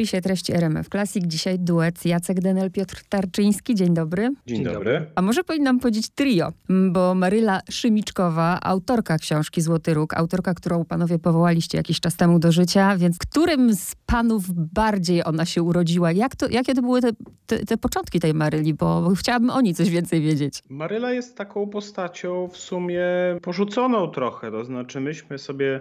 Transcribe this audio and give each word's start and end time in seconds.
spisie 0.00 0.20
treści 0.20 0.52
RMF 0.52 0.88
Classic. 0.88 1.24
Dzisiaj 1.26 1.58
duet 1.58 2.04
Jacek 2.04 2.40
Denel, 2.40 2.70
Piotr 2.70 3.02
Tarczyński. 3.08 3.74
Dzień 3.74 3.94
dobry. 3.94 4.30
Dzień, 4.46 4.64
dobry. 4.64 5.06
A 5.14 5.22
może 5.22 5.44
powinnam 5.44 5.80
powiedzieć 5.80 6.08
trio, 6.08 6.52
bo 6.90 7.14
Maryla 7.14 7.60
Szymiczkowa, 7.70 8.58
autorka 8.62 9.18
książki 9.18 9.60
Złoty 9.60 9.94
Róg, 9.94 10.14
autorka, 10.14 10.54
którą 10.54 10.84
panowie 10.84 11.18
powołaliście 11.18 11.78
jakiś 11.78 12.00
czas 12.00 12.16
temu 12.16 12.38
do 12.38 12.52
życia, 12.52 12.96
więc 12.96 13.18
którym 13.18 13.74
z 13.74 13.94
panów 14.06 14.44
bardziej 14.72 15.24
ona 15.24 15.44
się 15.44 15.62
urodziła? 15.62 16.12
Jak 16.12 16.36
to, 16.36 16.48
jakie 16.48 16.74
to 16.74 16.82
były 16.82 17.00
te, 17.00 17.10
te, 17.46 17.58
te 17.58 17.76
początki 17.76 18.20
tej 18.20 18.34
Maryli? 18.34 18.74
Bo 18.74 19.12
chciałabym 19.14 19.50
o 19.50 19.60
niej 19.60 19.74
coś 19.74 19.90
więcej 19.90 20.20
wiedzieć. 20.20 20.62
Maryla 20.68 21.12
jest 21.12 21.36
taką 21.36 21.66
postacią 21.66 22.48
w 22.48 22.56
sumie 22.56 23.02
porzuconą 23.42 24.08
trochę, 24.08 24.50
to 24.50 24.64
znaczy 24.64 25.00
myśmy 25.00 25.38
sobie 25.38 25.80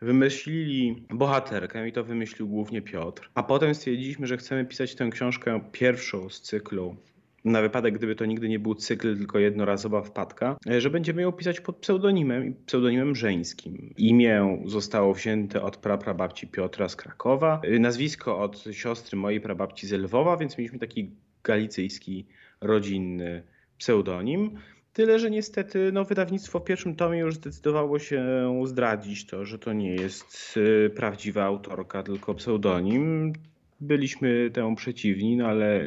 wymyślili 0.00 1.06
bohaterkę 1.10 1.88
i 1.88 1.92
to 1.92 2.04
wymyślił 2.04 2.48
głównie 2.48 2.82
Piotr. 2.82 3.30
A 3.34 3.42
potem 3.42 3.74
stwierdziliśmy, 3.74 4.26
że 4.26 4.36
chcemy 4.36 4.64
pisać 4.64 4.94
tę 4.94 5.08
książkę 5.10 5.60
pierwszą 5.72 6.28
z 6.28 6.40
cyklu 6.40 6.96
na 7.44 7.62
wypadek, 7.62 7.94
gdyby 7.94 8.14
to 8.14 8.26
nigdy 8.26 8.48
nie 8.48 8.58
był 8.58 8.74
cykl, 8.74 9.16
tylko 9.16 9.38
jednorazowa 9.38 10.02
wpadka, 10.02 10.56
że 10.78 10.90
będziemy 10.90 11.22
ją 11.22 11.32
pisać 11.32 11.60
pod 11.60 11.76
pseudonimem 11.76 12.54
pseudonimem 12.66 13.14
żeńskim. 13.14 13.94
Imię 13.96 14.62
zostało 14.66 15.14
wzięte 15.14 15.62
od 15.62 15.76
praprababci 15.76 16.46
Piotra 16.46 16.88
z 16.88 16.96
Krakowa, 16.96 17.60
nazwisko 17.80 18.38
od 18.38 18.64
siostry 18.72 19.18
mojej 19.18 19.40
prababci 19.40 19.86
z 19.86 19.92
Lwowa, 19.92 20.36
więc 20.36 20.58
mieliśmy 20.58 20.78
taki 20.78 21.10
galicyjski, 21.44 22.26
rodzinny 22.60 23.42
pseudonim. 23.78 24.58
Tyle, 24.98 25.18
że 25.18 25.30
niestety 25.30 25.92
no, 25.92 26.04
wydawnictwo 26.04 26.60
w 26.60 26.64
pierwszym 26.64 26.96
tomie 26.96 27.18
już 27.18 27.34
zdecydowało 27.34 27.98
się 27.98 28.24
zdradzić 28.64 29.26
to, 29.26 29.44
że 29.44 29.58
to 29.58 29.72
nie 29.72 29.94
jest 29.94 30.56
y, 30.56 30.90
prawdziwa 30.90 31.44
autorka, 31.44 32.02
tylko 32.02 32.34
pseudonim. 32.34 33.32
Byliśmy 33.80 34.50
temu 34.52 34.76
przeciwni, 34.76 35.36
no 35.36 35.46
ale 35.46 35.84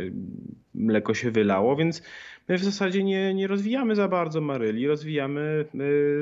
mleko 0.73 1.13
się 1.13 1.31
wylało, 1.31 1.75
więc 1.75 2.01
my 2.47 2.57
w 2.57 2.63
zasadzie 2.63 3.03
nie, 3.03 3.33
nie 3.33 3.47
rozwijamy 3.47 3.95
za 3.95 4.07
bardzo 4.07 4.41
Maryli, 4.41 4.87
rozwijamy 4.87 5.65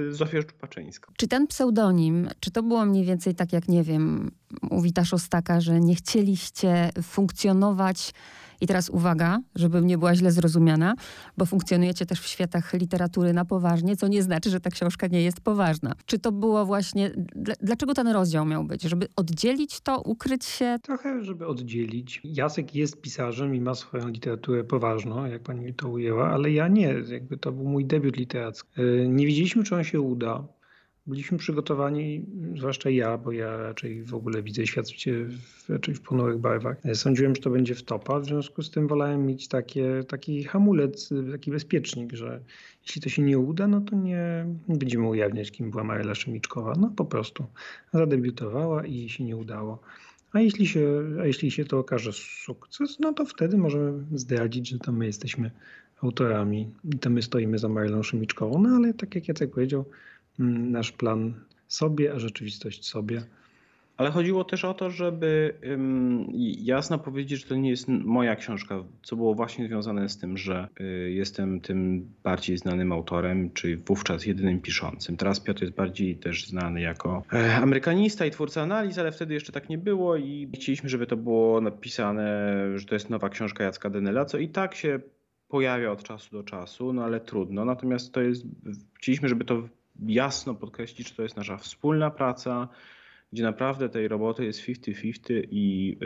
y, 0.09 0.13
Zofię 0.13 0.41
Szczupaczyńską. 0.41 1.13
Czy 1.17 1.27
ten 1.27 1.47
pseudonim, 1.47 2.27
czy 2.39 2.51
to 2.51 2.63
było 2.63 2.85
mniej 2.85 3.05
więcej 3.05 3.35
tak 3.35 3.53
jak, 3.53 3.67
nie 3.67 3.83
wiem, 3.83 4.31
u 4.69 4.81
Wita 4.81 5.05
Szostaka, 5.05 5.61
że 5.61 5.79
nie 5.79 5.95
chcieliście 5.95 6.89
funkcjonować 7.03 8.13
i 8.61 8.67
teraz 8.67 8.89
uwaga, 8.89 9.39
żebym 9.55 9.87
nie 9.87 9.97
była 9.97 10.15
źle 10.15 10.31
zrozumiana, 10.31 10.95
bo 11.37 11.45
funkcjonujecie 11.45 12.05
też 12.05 12.21
w 12.21 12.27
światach 12.27 12.73
literatury 12.73 13.33
na 13.33 13.45
poważnie, 13.45 13.95
co 13.95 14.07
nie 14.07 14.23
znaczy, 14.23 14.49
że 14.49 14.59
ta 14.59 14.69
książka 14.69 15.07
nie 15.07 15.21
jest 15.21 15.41
poważna. 15.41 15.93
Czy 16.05 16.19
to 16.19 16.31
było 16.31 16.65
właśnie, 16.65 17.11
dlaczego 17.61 17.93
ten 17.93 18.07
rozdział 18.07 18.45
miał 18.45 18.63
być? 18.63 18.81
Żeby 18.81 19.07
oddzielić 19.15 19.81
to, 19.81 20.01
ukryć 20.01 20.45
się? 20.45 20.77
Trochę, 20.83 21.23
żeby 21.23 21.47
oddzielić. 21.47 22.21
Jacek 22.23 22.75
jest 22.75 23.01
pisarzem 23.01 23.55
i 23.55 23.61
ma 23.61 23.75
swoją 23.75 24.07
literaturę 24.07 24.63
poważną, 24.63 25.25
jak 25.25 25.43
pani 25.43 25.73
to 25.73 25.89
ujęła, 25.89 26.29
ale 26.29 26.51
ja 26.51 26.67
nie. 26.67 26.95
Jakby 27.11 27.37
to 27.37 27.51
był 27.51 27.65
mój 27.65 27.85
debiut 27.85 28.17
literacki. 28.17 28.69
E, 28.81 29.07
nie 29.07 29.25
wiedzieliśmy, 29.25 29.63
czy 29.63 29.75
on 29.75 29.83
się 29.83 30.01
uda. 30.01 30.43
Byliśmy 31.07 31.37
przygotowani, 31.37 32.25
zwłaszcza 32.57 32.89
ja, 32.89 33.17
bo 33.17 33.31
ja 33.31 33.57
raczej 33.57 34.03
w 34.03 34.13
ogóle 34.13 34.43
widzę 34.43 34.67
świat 34.67 34.85
raczej 35.69 35.95
w 35.95 36.01
ponurych 36.01 36.37
barwach. 36.37 36.77
Sądziłem, 36.93 37.35
że 37.35 37.41
to 37.41 37.49
będzie 37.49 37.75
w 37.75 37.83
topa, 37.83 38.19
w 38.19 38.25
związku 38.25 38.61
z 38.63 38.71
tym 38.71 38.87
wolałem 38.87 39.25
mieć 39.25 39.47
takie, 39.47 40.03
taki 40.07 40.43
hamulec, 40.43 41.09
taki 41.31 41.51
bezpiecznik, 41.51 42.13
że 42.13 42.41
jeśli 42.87 43.01
to 43.01 43.09
się 43.09 43.21
nie 43.21 43.39
uda, 43.39 43.67
no 43.67 43.81
to 43.81 43.95
nie, 43.95 44.45
będziemy 44.67 45.07
ujawniać, 45.07 45.51
kim 45.51 45.71
była 45.71 45.83
Maryla 45.83 46.15
Szemiczkowa. 46.15 46.73
No 46.79 46.93
po 46.95 47.05
prostu 47.05 47.45
zadebiutowała 47.93 48.85
i 48.85 49.09
się 49.09 49.23
nie 49.23 49.37
udało. 49.37 49.79
A 50.33 50.39
jeśli 50.39 50.67
się, 50.67 51.03
a 51.21 51.25
jeśli 51.25 51.51
się 51.51 51.65
to 51.65 51.79
okaże 51.79 52.13
sukces, 52.13 52.99
no 52.99 53.13
to 53.13 53.25
wtedy 53.25 53.57
możemy 53.57 54.03
zdradzić, 54.11 54.69
że 54.69 54.79
to 54.79 54.91
my 54.91 55.05
jesteśmy 55.05 55.51
autorami 56.01 56.69
i 56.93 56.99
to 56.99 57.09
my 57.09 57.21
stoimy 57.21 57.57
za 57.57 57.69
Marylą 57.69 58.03
Szemiczkową. 58.03 58.61
No 58.61 58.69
ale 58.69 58.93
tak 58.93 59.15
jak 59.15 59.27
Jacek 59.27 59.51
powiedział, 59.51 59.85
nasz 60.39 60.91
plan 60.91 61.33
sobie, 61.67 62.13
a 62.13 62.19
rzeczywistość 62.19 62.85
sobie. 62.85 63.21
Ale 63.99 64.11
chodziło 64.11 64.43
też 64.43 64.65
o 64.65 64.73
to, 64.73 64.89
żeby 64.89 65.53
jasno 66.57 66.99
powiedzieć, 66.99 67.41
że 67.41 67.47
to 67.47 67.55
nie 67.55 67.69
jest 67.69 67.87
moja 67.87 68.35
książka, 68.35 68.83
co 69.03 69.15
było 69.15 69.35
właśnie 69.35 69.67
związane 69.67 70.09
z 70.09 70.17
tym, 70.17 70.37
że 70.37 70.67
y, 70.81 71.11
jestem 71.11 71.61
tym 71.61 72.09
bardziej 72.23 72.57
znanym 72.57 72.91
autorem, 72.91 73.51
czy 73.53 73.77
wówczas 73.77 74.25
jedynym 74.25 74.61
piszącym. 74.61 75.17
Teraz 75.17 75.39
Piotr 75.39 75.61
jest 75.61 75.75
bardziej 75.75 76.15
też 76.15 76.47
znany 76.47 76.81
jako 76.81 77.23
e, 77.33 77.55
amerykanista 77.55 78.25
i 78.25 78.31
twórca 78.31 78.61
analiz, 78.61 78.97
ale 78.97 79.11
wtedy 79.11 79.33
jeszcze 79.33 79.51
tak 79.51 79.69
nie 79.69 79.77
było 79.77 80.17
i 80.17 80.49
chcieliśmy, 80.55 80.89
żeby 80.89 81.07
to 81.07 81.17
było 81.17 81.61
napisane, 81.61 82.55
że 82.75 82.85
to 82.85 82.95
jest 82.95 83.09
nowa 83.09 83.29
książka 83.29 83.63
Jacka 83.63 83.89
Denela, 83.89 84.25
co 84.25 84.37
i 84.37 84.49
tak 84.49 84.75
się 84.75 84.99
pojawia 85.47 85.91
od 85.91 86.03
czasu 86.03 86.31
do 86.31 86.43
czasu, 86.43 86.93
no 86.93 87.03
ale 87.03 87.19
trudno. 87.19 87.65
Natomiast 87.65 88.13
to 88.13 88.21
jest, 88.21 88.43
chcieliśmy, 88.93 89.29
żeby 89.29 89.45
to 89.45 89.63
jasno 90.07 90.55
podkreślić, 90.55 91.09
że 91.09 91.15
to 91.15 91.23
jest 91.23 91.37
nasza 91.37 91.57
wspólna 91.57 92.11
praca, 92.11 92.67
gdzie 93.33 93.43
naprawdę 93.43 93.89
tej 93.89 94.07
roboty 94.07 94.45
jest 94.45 94.59
50-50 94.59 95.43
i 95.51 95.97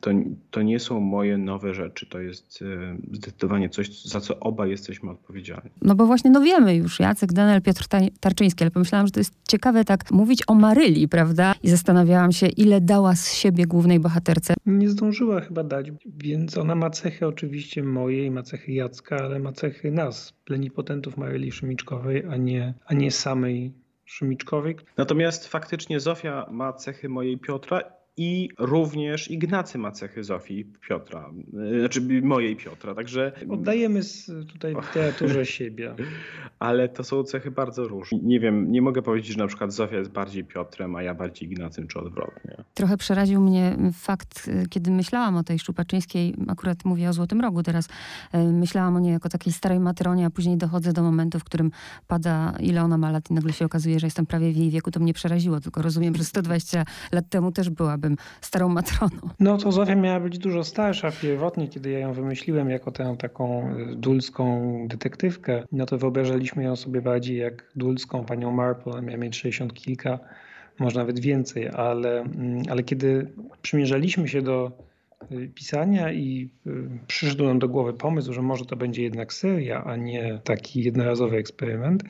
to, 0.00 0.10
to 0.50 0.62
nie 0.62 0.80
są 0.80 1.00
moje 1.00 1.38
nowe 1.38 1.74
rzeczy. 1.74 2.06
To 2.06 2.20
jest 2.20 2.64
zdecydowanie 3.12 3.68
coś, 3.68 4.02
za 4.04 4.20
co 4.20 4.40
oba 4.40 4.66
jesteśmy 4.66 5.10
odpowiedzialni. 5.10 5.70
No 5.82 5.94
bo 5.94 6.06
właśnie, 6.06 6.30
no 6.30 6.40
wiemy 6.40 6.76
już, 6.76 7.00
Jacek, 7.00 7.32
Daniel, 7.32 7.62
Piotr 7.62 7.84
Tarczyński, 8.20 8.64
ale 8.64 8.70
pomyślałam, 8.70 9.06
że 9.06 9.12
to 9.12 9.20
jest 9.20 9.34
ciekawe 9.48 9.84
tak 9.84 10.10
mówić 10.10 10.42
o 10.46 10.54
Maryli, 10.54 11.08
prawda? 11.08 11.54
I 11.62 11.68
zastanawiałam 11.68 12.32
się, 12.32 12.46
ile 12.46 12.80
dała 12.80 13.16
z 13.16 13.32
siebie 13.32 13.66
głównej 13.66 14.00
bohaterce. 14.00 14.54
Nie 14.66 14.88
zdążyła 14.88 15.40
chyba 15.40 15.64
dać, 15.64 15.92
więc 16.06 16.58
ona 16.58 16.74
ma 16.74 16.90
cechy 16.90 17.26
oczywiście 17.26 17.82
mojej, 17.82 18.30
ma 18.30 18.42
cechy 18.42 18.72
Jacka, 18.72 19.16
ale 19.16 19.38
ma 19.38 19.52
cechy 19.52 19.90
nas, 19.90 20.32
plenipotentów 20.44 21.16
Maryli 21.16 21.52
Szymiczkowej, 21.52 22.22
a 22.30 22.36
nie, 22.36 22.74
a 22.86 22.94
nie 22.94 23.10
samej 23.10 23.72
Szymiczkowej. 24.04 24.76
Natomiast 24.96 25.48
faktycznie 25.48 26.00
Zofia 26.00 26.46
ma 26.50 26.72
cechy 26.72 27.08
mojej 27.08 27.38
Piotra 27.38 27.80
i 28.16 28.48
również 28.58 29.30
Ignacy 29.30 29.78
ma 29.78 29.90
cechy 29.90 30.24
Zofii 30.24 30.64
Piotra, 30.88 31.30
y, 31.74 31.80
znaczy 31.80 32.00
mojej 32.22 32.56
Piotra, 32.56 32.94
także... 32.94 33.32
Oddajemy 33.48 34.00
tutaj 34.48 34.74
w 34.74 34.86
literaturze 34.86 35.46
siebie. 35.56 35.94
Ale 36.58 36.88
to 36.88 37.04
są 37.04 37.24
cechy 37.24 37.50
bardzo 37.50 37.88
różne. 37.88 38.18
Nie 38.22 38.40
wiem, 38.40 38.72
nie 38.72 38.82
mogę 38.82 39.02
powiedzieć, 39.02 39.32
że 39.32 39.38
na 39.38 39.46
przykład 39.46 39.72
Zofia 39.72 39.96
jest 39.96 40.10
bardziej 40.10 40.44
Piotrem, 40.44 40.96
a 40.96 41.02
ja 41.02 41.14
bardziej 41.14 41.52
Ignacym, 41.52 41.88
czy 41.88 41.98
odwrotnie. 41.98 42.64
Trochę 42.74 42.96
przeraził 42.96 43.40
mnie 43.40 43.76
fakt, 43.92 44.48
y, 44.48 44.68
kiedy 44.70 44.90
myślałam 44.90 45.36
o 45.36 45.42
tej 45.42 45.58
Szczupaczyńskiej, 45.58 46.34
akurat 46.48 46.84
mówię 46.84 47.08
o 47.08 47.12
Złotym 47.12 47.40
Rogu 47.40 47.62
teraz, 47.62 47.88
y, 48.34 48.38
myślałam 48.38 48.96
o 48.96 49.00
niej 49.00 49.12
jako 49.12 49.28
takiej 49.28 49.52
starej 49.52 49.80
matronie, 49.80 50.26
a 50.26 50.30
później 50.30 50.56
dochodzę 50.56 50.92
do 50.92 51.02
momentu, 51.02 51.38
w 51.38 51.44
którym 51.44 51.70
pada 52.06 52.54
ile 52.60 52.82
ona 52.82 52.98
ma 52.98 53.10
lat 53.10 53.30
i 53.30 53.34
nagle 53.34 53.52
się 53.52 53.64
okazuje, 53.64 54.00
że 54.00 54.06
jestem 54.06 54.26
prawie 54.26 54.52
w 54.52 54.56
jej 54.56 54.70
wieku, 54.70 54.90
to 54.90 55.00
mnie 55.00 55.14
przeraziło, 55.14 55.60
tylko 55.60 55.82
rozumiem, 55.82 56.14
że 56.14 56.24
120 56.24 56.84
lat 57.12 57.28
temu 57.28 57.52
też 57.52 57.70
była 57.70 57.98
starą 58.40 58.68
matroną. 58.68 59.16
No 59.40 59.58
to 59.58 59.72
Zofia 59.72 59.94
miała 59.94 60.20
być 60.20 60.38
dużo 60.38 60.64
starsza 60.64 61.10
pierwotnie, 61.22 61.68
kiedy 61.68 61.90
ja 61.90 61.98
ją 61.98 62.12
wymyśliłem 62.12 62.70
jako 62.70 62.92
tę 62.92 63.16
taką 63.18 63.68
e, 63.68 63.96
dulską 63.96 64.74
detektywkę. 64.88 65.64
No 65.72 65.86
to 65.86 65.98
wyobrażaliśmy 65.98 66.64
ją 66.64 66.76
sobie 66.76 67.02
bardziej 67.02 67.38
jak 67.38 67.72
dulską 67.76 68.24
panią 68.24 68.50
Marple, 68.52 69.02
miała 69.02 69.18
mieć 69.18 69.36
60 69.36 69.74
kilka, 69.74 70.18
może 70.78 70.98
nawet 70.98 71.20
więcej, 71.20 71.68
ale, 71.68 72.20
mm, 72.20 72.62
ale 72.70 72.82
kiedy 72.82 73.32
przymierzaliśmy 73.62 74.28
się 74.28 74.42
do 74.42 74.72
e, 75.20 75.46
pisania 75.54 76.12
i 76.12 76.50
e, 76.66 76.70
przyszedł 77.06 77.44
nam 77.44 77.58
do 77.58 77.68
głowy 77.68 77.92
pomysł, 77.92 78.32
że 78.32 78.42
może 78.42 78.64
to 78.64 78.76
będzie 78.76 79.02
jednak 79.02 79.32
seria, 79.32 79.84
a 79.84 79.96
nie 79.96 80.40
taki 80.44 80.82
jednorazowy 80.82 81.36
eksperyment, 81.36 82.04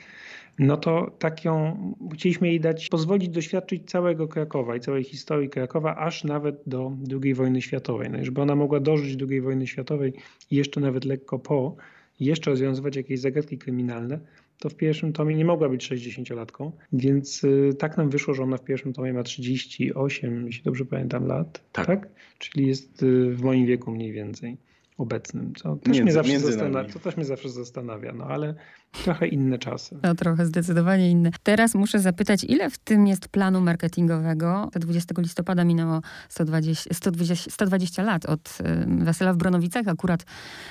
no 0.58 0.76
to 0.76 1.16
tak 1.18 1.44
ją 1.44 1.76
chcieliśmy 2.14 2.48
jej 2.48 2.60
dać, 2.60 2.88
pozwolić 2.88 3.28
doświadczyć 3.28 3.90
całego 3.90 4.28
Krakowa 4.28 4.76
i 4.76 4.80
całej 4.80 5.04
historii 5.04 5.48
Krakowa, 5.48 5.96
aż 5.96 6.24
nawet 6.24 6.62
do 6.66 6.92
II 7.22 7.34
wojny 7.34 7.62
światowej. 7.62 8.10
No 8.10 8.18
i 8.20 8.24
żeby 8.24 8.40
ona 8.40 8.54
mogła 8.54 8.81
dożyć 8.81 9.22
II 9.31 9.40
wojny 9.40 9.66
światowej 9.66 10.12
i 10.50 10.56
jeszcze 10.56 10.81
nawet 10.81 11.04
lekko 11.04 11.38
po, 11.38 11.76
jeszcze 12.20 12.50
rozwiązywać 12.50 12.96
jakieś 12.96 13.20
zagadki 13.20 13.58
kryminalne, 13.58 14.20
to 14.58 14.69
w 14.69 14.75
pierwszym 14.75 15.12
tomie 15.12 15.34
nie 15.34 15.44
mogła 15.44 15.69
być 15.69 15.90
60-latką, 15.90 16.70
więc 16.93 17.44
y, 17.44 17.75
tak 17.78 17.96
nam 17.96 18.10
wyszło, 18.10 18.34
że 18.34 18.43
ona 18.43 18.56
w 18.56 18.64
pierwszym 18.64 18.93
tomie 18.93 19.12
ma 19.12 19.22
38, 19.22 20.46
jeśli 20.46 20.62
dobrze 20.62 20.84
pamiętam, 20.84 21.26
lat. 21.26 21.64
Tak. 21.72 21.87
tak? 21.87 22.08
Czyli 22.38 22.66
jest 22.66 23.02
y, 23.02 23.31
w 23.31 23.43
moim 23.43 23.66
wieku 23.66 23.90
mniej 23.90 24.12
więcej 24.12 24.56
obecnym, 24.99 25.54
co 25.54 25.76
też, 25.76 25.87
między, 25.87 26.02
mnie, 26.02 26.12
zawsze 26.12 26.40
zastanawia, 26.40 26.93
to 26.93 26.99
też 26.99 27.16
mnie 27.16 27.25
zawsze 27.25 27.49
zastanawia, 27.49 28.12
no 28.12 28.25
ale 28.25 28.54
Trochę 28.92 29.26
inne 29.26 29.58
czasy. 29.58 29.96
No 30.02 30.14
trochę, 30.14 30.46
zdecydowanie 30.46 31.10
inne. 31.10 31.30
Teraz 31.42 31.74
muszę 31.74 31.98
zapytać, 31.98 32.44
ile 32.44 32.70
w 32.70 32.78
tym 32.78 33.06
jest 33.06 33.28
planu 33.28 33.60
marketingowego? 33.60 34.70
20 34.74 35.14
listopada 35.18 35.64
minęło 35.64 36.00
120, 36.28 36.94
120, 36.94 37.50
120 37.50 38.02
lat 38.02 38.26
od 38.26 38.58
Wesela 38.86 39.32
w 39.32 39.36
Bronowicach. 39.36 39.88
Akurat 39.88 40.24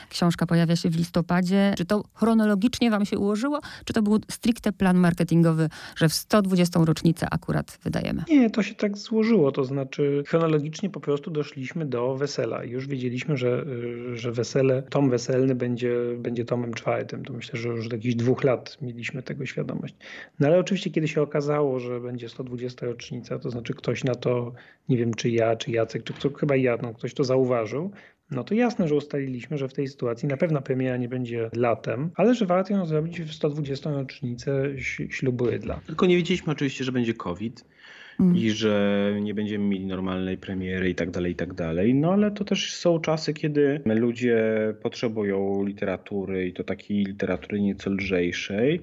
książka 0.10 0.46
pojawia 0.46 0.76
się 0.76 0.90
w 0.90 0.96
listopadzie. 0.96 1.74
Czy 1.78 1.86
to 1.86 2.04
chronologicznie 2.14 2.92
wam 2.92 3.06
się 3.06 3.18
ułożyło? 3.18 3.60
Czy 3.86 3.94
to 3.94 4.02
był 4.02 4.20
stricte 4.32 4.72
plan 4.72 4.98
marketingowy, 4.98 5.70
że 5.96 6.10
w 6.10 6.14
120 6.14 6.80
rocznicę 6.86 7.28
akurat 7.32 7.80
wydajemy? 7.84 8.24
Nie, 8.30 8.50
to 8.50 8.64
się 8.64 8.76
tak 8.76 8.98
złożyło. 8.98 9.52
To 9.52 9.64
znaczy 9.64 10.24
chronologicznie 10.28 10.90
po 10.90 11.00
prostu 11.00 11.32
doszliśmy 11.32 11.86
do 11.86 12.16
Wesela. 12.16 12.64
Już 12.64 12.88
wiedzieliśmy, 12.88 13.38
że, 13.38 13.66
że 14.14 14.32
Wesele, 14.32 14.84
tom 14.84 15.10
weselny 15.10 15.56
będzie, 15.56 15.96
będzie 16.18 16.46
tomem 16.46 16.74
czwartym. 16.74 17.26
To 17.26 17.34
myślę, 17.34 17.60
że 17.60 17.70
już 17.70 17.88
od 17.88 17.94
jakichś 18.12 18.24
dwóch 18.24 18.44
lat 18.44 18.78
mieliśmy 18.82 19.24
tego 19.24 19.46
świadomość. 19.46 19.96
No 20.40 20.48
ale 20.48 20.60
oczywiście, 20.60 20.90
kiedy 20.90 21.08
się 21.08 21.22
okazało, 21.22 21.80
że 21.80 22.00
będzie 22.00 22.30
120 22.30 22.86
rocznica, 22.86 23.40
to 23.40 23.50
znaczy 23.50 23.74
ktoś 23.74 24.04
na 24.04 24.16
to, 24.16 24.54
nie 24.90 24.98
wiem 24.98 25.14
czy 25.14 25.30
ja, 25.30 25.56
czy 25.56 25.72
Jacek, 25.72 26.04
czy 26.04 26.14
kto, 26.14 26.30
chyba 26.30 26.56
ja, 26.56 26.78
no, 26.82 26.94
ktoś 26.94 27.14
to 27.14 27.24
zauważył, 27.24 27.92
no 28.32 28.44
to 28.44 28.54
jasne, 28.54 28.88
że 28.88 28.96
ustaliliśmy, 28.96 29.58
że 29.58 29.68
w 29.68 29.74
tej 29.74 29.88
sytuacji 29.88 30.28
na 30.28 30.38
pewno 30.38 30.62
premiera 30.62 30.98
nie 30.98 31.10
będzie 31.10 31.50
latem, 31.54 32.12
ale 32.16 32.36
że 32.36 32.46
warto 32.46 32.74
ją 32.74 32.86
zrobić 32.86 33.22
w 33.22 33.34
120. 33.34 33.92
rocznicę 33.92 34.70
ślubu 35.10 35.46
Rydla. 35.46 35.82
Tylko 35.86 36.06
nie 36.06 36.16
wiedzieliśmy 36.16 36.54
oczywiście, 36.54 36.84
że 36.84 36.92
będzie 36.92 37.14
COVID 37.14 37.66
mm. 38.22 38.38
i 38.38 38.50
że 38.52 39.14
nie 39.22 39.34
będziemy 39.34 39.66
mieli 39.66 39.86
normalnej 39.86 40.38
premiery 40.38 40.90
i 40.90 40.96
tak 40.96 41.12
dalej, 41.12 41.32
i 41.32 41.36
tak 41.36 41.54
dalej. 41.54 41.94
No 41.94 42.14
ale 42.14 42.32
to 42.32 42.46
też 42.46 42.74
są 42.76 43.00
czasy, 43.00 43.34
kiedy 43.34 43.82
ludzie 43.86 44.44
potrzebują 44.82 45.66
literatury 45.66 46.48
i 46.48 46.54
to 46.54 46.64
takiej 46.64 47.06
literatury 47.06 47.62
nieco 47.62 47.90
lżejszej. 47.90 48.82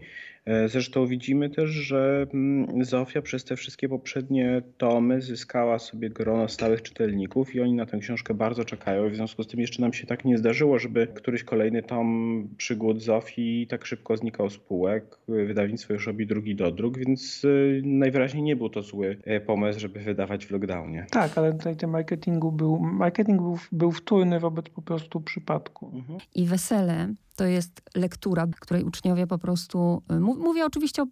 E, 0.49 0.69
zresztą 0.69 1.07
widzimy 1.07 1.51
też, 1.51 1.71
że 1.71 2.27
mm, 2.35 2.85
Zofia 2.85 3.23
przez 3.23 3.45
te 3.45 3.57
wszystkie 3.57 3.89
poprzednie 3.89 4.63
tomy 4.79 5.23
zyskała 5.23 5.79
sobie 5.79 6.11
grono 6.11 6.49
stałych 6.49 6.83
czytelników 6.83 7.55
i 7.55 7.61
oni 7.61 7.73
na 7.75 7.87
tę 7.87 7.99
książkę 7.99 8.35
bardzo 8.35 8.65
czekają. 8.65 9.11
W 9.11 9.15
związku 9.15 9.43
z 9.43 9.47
tym 9.47 9.61
jeszcze 9.61 9.83
nam 9.83 9.93
się 9.93 10.07
tak 10.07 10.25
nie 10.25 10.39
zdarzyło, 10.39 10.79
żeby 10.79 11.07
któryś 11.07 11.45
kolejny 11.45 11.83
tom 11.83 12.49
przygód 12.57 13.03
Zofii 13.03 13.67
tak 13.71 13.87
szybko 13.87 14.17
znikał 14.17 14.51
z 14.51 14.59
półek. 14.59 15.19
Wydawnictwo 15.29 15.93
już 15.93 16.07
robi 16.07 16.27
drugi 16.27 16.57
dodruk, 16.57 16.99
więc 16.99 17.45
y, 17.45 17.83
najwyraźniej 17.85 18.43
nie 18.43 18.57
był 18.57 18.69
to 18.69 18.83
zły 18.83 19.17
e, 19.25 19.41
pomysł, 19.41 19.81
żeby 19.81 20.01
wydawać 20.01 20.47
w 20.47 20.51
lockdownie. 20.51 21.07
Tak, 21.11 21.39
ale 21.39 21.53
tutaj 21.53 21.77
ten 21.77 21.91
marketingu 21.91 22.53
był, 22.53 22.79
marketing 22.79 23.43
był, 23.43 23.59
był 23.73 23.93
wtórny 23.93 24.41
wobec 24.41 24.69
po 24.69 24.83
prostu 24.83 25.21
przypadku. 25.21 25.91
Mhm. 25.95 26.19
I 26.35 26.47
wesele 26.47 27.15
to 27.39 27.47
jest 27.47 27.83
lektura, 27.95 28.47
której 28.61 28.85
uczniowie 28.85 29.27
po 29.27 29.39
prostu, 29.39 30.03
y, 30.13 30.21
mówię 30.21 30.67
oczywiście 30.67 31.03
o, 31.03 31.07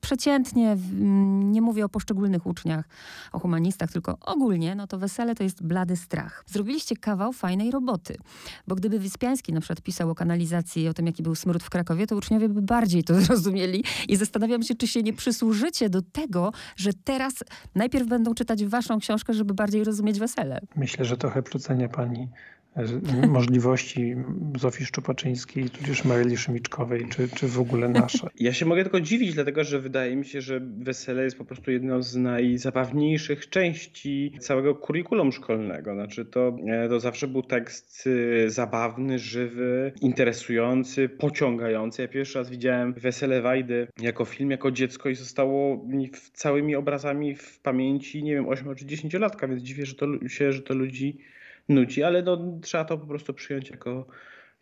przeciętnie, 0.00 0.76
nie 1.44 1.62
mówię 1.62 1.84
o 1.84 1.88
poszczególnych 1.88 2.46
uczniach, 2.46 2.88
o 3.32 3.38
humanistach, 3.38 3.92
tylko 3.92 4.18
ogólnie, 4.20 4.74
no 4.74 4.86
to 4.86 4.98
wesele 4.98 5.34
to 5.34 5.42
jest 5.42 5.62
blady 5.62 5.96
strach. 5.96 6.44
Zrobiliście 6.46 6.96
kawał 6.96 7.32
fajnej 7.32 7.70
roboty, 7.70 8.16
bo 8.66 8.74
gdyby 8.74 8.98
Wyspiański 8.98 9.52
na 9.52 9.60
przykład 9.60 9.80
pisał 9.80 10.10
o 10.10 10.14
kanalizacji 10.14 10.82
i 10.82 10.88
o 10.88 10.94
tym, 10.94 11.06
jaki 11.06 11.22
był 11.22 11.34
smród 11.34 11.62
w 11.62 11.70
Krakowie, 11.70 12.06
to 12.06 12.16
uczniowie 12.16 12.48
by 12.48 12.62
bardziej 12.62 13.04
to 13.04 13.14
zrozumieli 13.20 13.84
i 14.08 14.16
zastanawiam 14.16 14.62
się, 14.62 14.74
czy 14.74 14.86
się 14.86 15.02
nie 15.02 15.12
przysłużycie 15.12 15.90
do 15.90 16.02
tego, 16.02 16.52
że 16.76 16.90
teraz 17.04 17.34
najpierw 17.74 18.08
będą 18.08 18.34
czytać 18.34 18.64
waszą 18.64 18.98
książkę, 18.98 19.34
żeby 19.34 19.54
bardziej 19.54 19.84
rozumieć 19.84 20.18
wesele. 20.18 20.60
Myślę, 20.76 21.04
że 21.04 21.16
trochę 21.16 21.42
przecenia 21.42 21.88
pani 21.88 22.28
możliwości 23.28 24.14
Zofii 24.58 24.84
Szczupaczyńskiej, 24.84 25.70
tudzież 25.70 26.04
Maryli 26.04 26.36
Szymiczkowej, 26.36 27.06
czy, 27.08 27.28
czy 27.28 27.48
w 27.48 27.60
ogóle 27.60 27.88
nasze. 27.88 28.28
Ja 28.40 28.52
się 28.52 28.66
mogę 28.66 28.82
tylko 28.82 29.00
dziwić, 29.00 29.34
dlatego 29.34 29.64
że 29.64 29.80
wydaje 29.80 30.16
mi 30.16 30.24
się, 30.24 30.40
że 30.40 30.60
wesele 30.60 31.24
jest 31.24 31.38
po 31.38 31.44
prostu 31.44 31.70
jedną 31.70 32.02
z 32.02 32.16
najzabawniejszych 32.16 33.48
części 33.48 34.32
całego 34.38 34.74
kurikulum 34.74 35.32
szkolnego. 35.32 35.94
Znaczy 35.94 36.24
to, 36.24 36.56
e, 36.66 36.88
to 36.88 37.00
zawsze 37.00 37.28
był 37.28 37.42
tekst 37.42 38.06
y, 38.06 38.50
zabawny, 38.50 39.18
żywy, 39.18 39.92
interesujący, 40.00 41.08
pociągający. 41.08 42.02
Ja 42.02 42.08
pierwszy 42.08 42.38
raz 42.38 42.50
widziałem 42.50 42.92
Wesele 42.92 43.42
Wajdy 43.42 43.86
jako 44.02 44.24
film, 44.24 44.50
jako 44.50 44.70
dziecko 44.70 45.08
i 45.08 45.14
zostało 45.14 45.84
mi 45.86 46.10
całymi 46.32 46.76
obrazami 46.76 47.34
w 47.34 47.58
pamięci, 47.58 48.22
nie 48.22 48.32
wiem, 48.32 48.48
8 48.48 48.74
czy 48.74 48.86
10 48.86 49.14
latka, 49.14 49.48
więc 49.48 49.62
dziwię 49.62 49.84
się, 50.26 50.52
że 50.52 50.62
to 50.62 50.74
ludzi 50.74 51.18
nudzi, 51.70 52.02
ale 52.02 52.22
no, 52.22 52.38
trzeba 52.62 52.84
to 52.84 52.98
po 52.98 53.06
prostu 53.06 53.34
przyjąć 53.34 53.70
jako, 53.70 54.06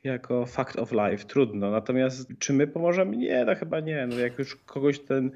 jako 0.04 0.46
fact 0.46 0.76
of 0.76 0.92
life. 0.92 1.24
Trudno. 1.24 1.70
Natomiast 1.70 2.28
czy 2.38 2.52
my 2.52 2.66
pomożemy? 2.66 3.16
Nie, 3.16 3.44
no 3.44 3.54
chyba 3.54 3.80
nie. 3.80 4.06
No, 4.06 4.18
jak 4.18 4.38
już 4.38 4.56
kogoś 4.56 5.00
ten 5.00 5.30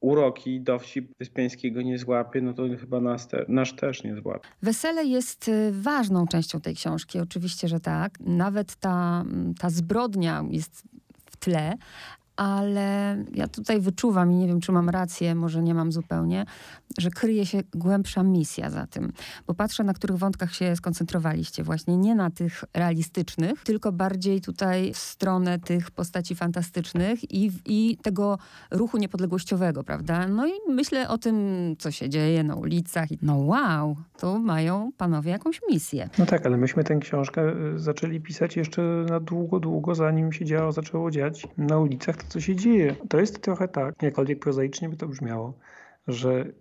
urok 0.00 0.46
i 0.46 0.60
dowcip 0.60 1.12
Wyspiańskiego 1.18 1.82
nie 1.82 1.98
złapie, 1.98 2.40
no 2.40 2.52
to 2.52 2.62
chyba 2.80 3.00
nas 3.00 3.28
te, 3.28 3.44
nasz 3.48 3.72
też 3.72 4.04
nie 4.04 4.16
złapie. 4.16 4.48
Wesele 4.62 5.04
jest 5.04 5.48
y, 5.48 5.72
ważną 5.72 6.26
częścią 6.26 6.60
tej 6.60 6.74
książki, 6.74 7.20
oczywiście, 7.20 7.68
że 7.68 7.80
tak. 7.80 8.20
Nawet 8.20 8.76
ta, 8.76 9.24
ta 9.60 9.70
zbrodnia 9.70 10.44
jest 10.50 10.82
w 11.30 11.36
tle, 11.36 11.74
ale 12.38 13.16
ja 13.34 13.48
tutaj 13.48 13.80
wyczuwam 13.80 14.32
i 14.32 14.34
nie 14.34 14.46
wiem, 14.46 14.60
czy 14.60 14.72
mam 14.72 14.88
rację, 14.88 15.34
może 15.34 15.62
nie 15.62 15.74
mam 15.74 15.92
zupełnie, 15.92 16.44
że 16.98 17.10
kryje 17.10 17.46
się 17.46 17.60
głębsza 17.74 18.22
misja 18.22 18.70
za 18.70 18.86
tym. 18.86 19.12
Bo 19.46 19.54
patrzę, 19.54 19.84
na 19.84 19.94
których 19.94 20.16
wątkach 20.16 20.54
się 20.54 20.76
skoncentrowaliście. 20.76 21.62
Właśnie 21.62 21.96
nie 21.96 22.14
na 22.14 22.30
tych 22.30 22.64
realistycznych, 22.74 23.64
tylko 23.64 23.92
bardziej 23.92 24.40
tutaj 24.40 24.92
w 24.94 24.98
stronę 24.98 25.58
tych 25.58 25.90
postaci 25.90 26.34
fantastycznych 26.34 27.32
i, 27.34 27.52
i 27.66 27.98
tego 28.02 28.38
ruchu 28.70 28.98
niepodległościowego, 28.98 29.84
prawda? 29.84 30.28
No 30.28 30.46
i 30.46 30.52
myślę 30.68 31.08
o 31.08 31.18
tym, 31.18 31.36
co 31.78 31.90
się 31.90 32.08
dzieje 32.08 32.44
na 32.44 32.54
ulicach. 32.54 33.08
No 33.22 33.36
wow, 33.36 33.96
to 34.18 34.38
mają 34.38 34.90
panowie 34.96 35.30
jakąś 35.30 35.60
misję. 35.70 36.08
No 36.18 36.26
tak, 36.26 36.46
ale 36.46 36.56
myśmy 36.56 36.84
tę 36.84 36.96
książkę 36.96 37.42
y, 37.74 37.78
zaczęli 37.78 38.20
pisać 38.20 38.56
jeszcze 38.56 38.82
na 38.82 39.20
długo, 39.20 39.60
długo, 39.60 39.94
zanim 39.94 40.32
się 40.32 40.44
działo, 40.44 40.72
zaczęło 40.72 41.10
dziać 41.10 41.46
na 41.56 41.78
ulicach 41.78 42.16
co 42.28 42.40
się 42.40 42.56
dzieje. 42.56 42.96
To 43.08 43.20
jest 43.20 43.42
trochę 43.42 43.68
tak, 43.68 44.02
jakkolwiek 44.02 44.38
prozaicznie 44.38 44.88
by 44.88 44.96
to 44.96 45.08
brzmiało, 45.08 45.58
że 46.08 46.52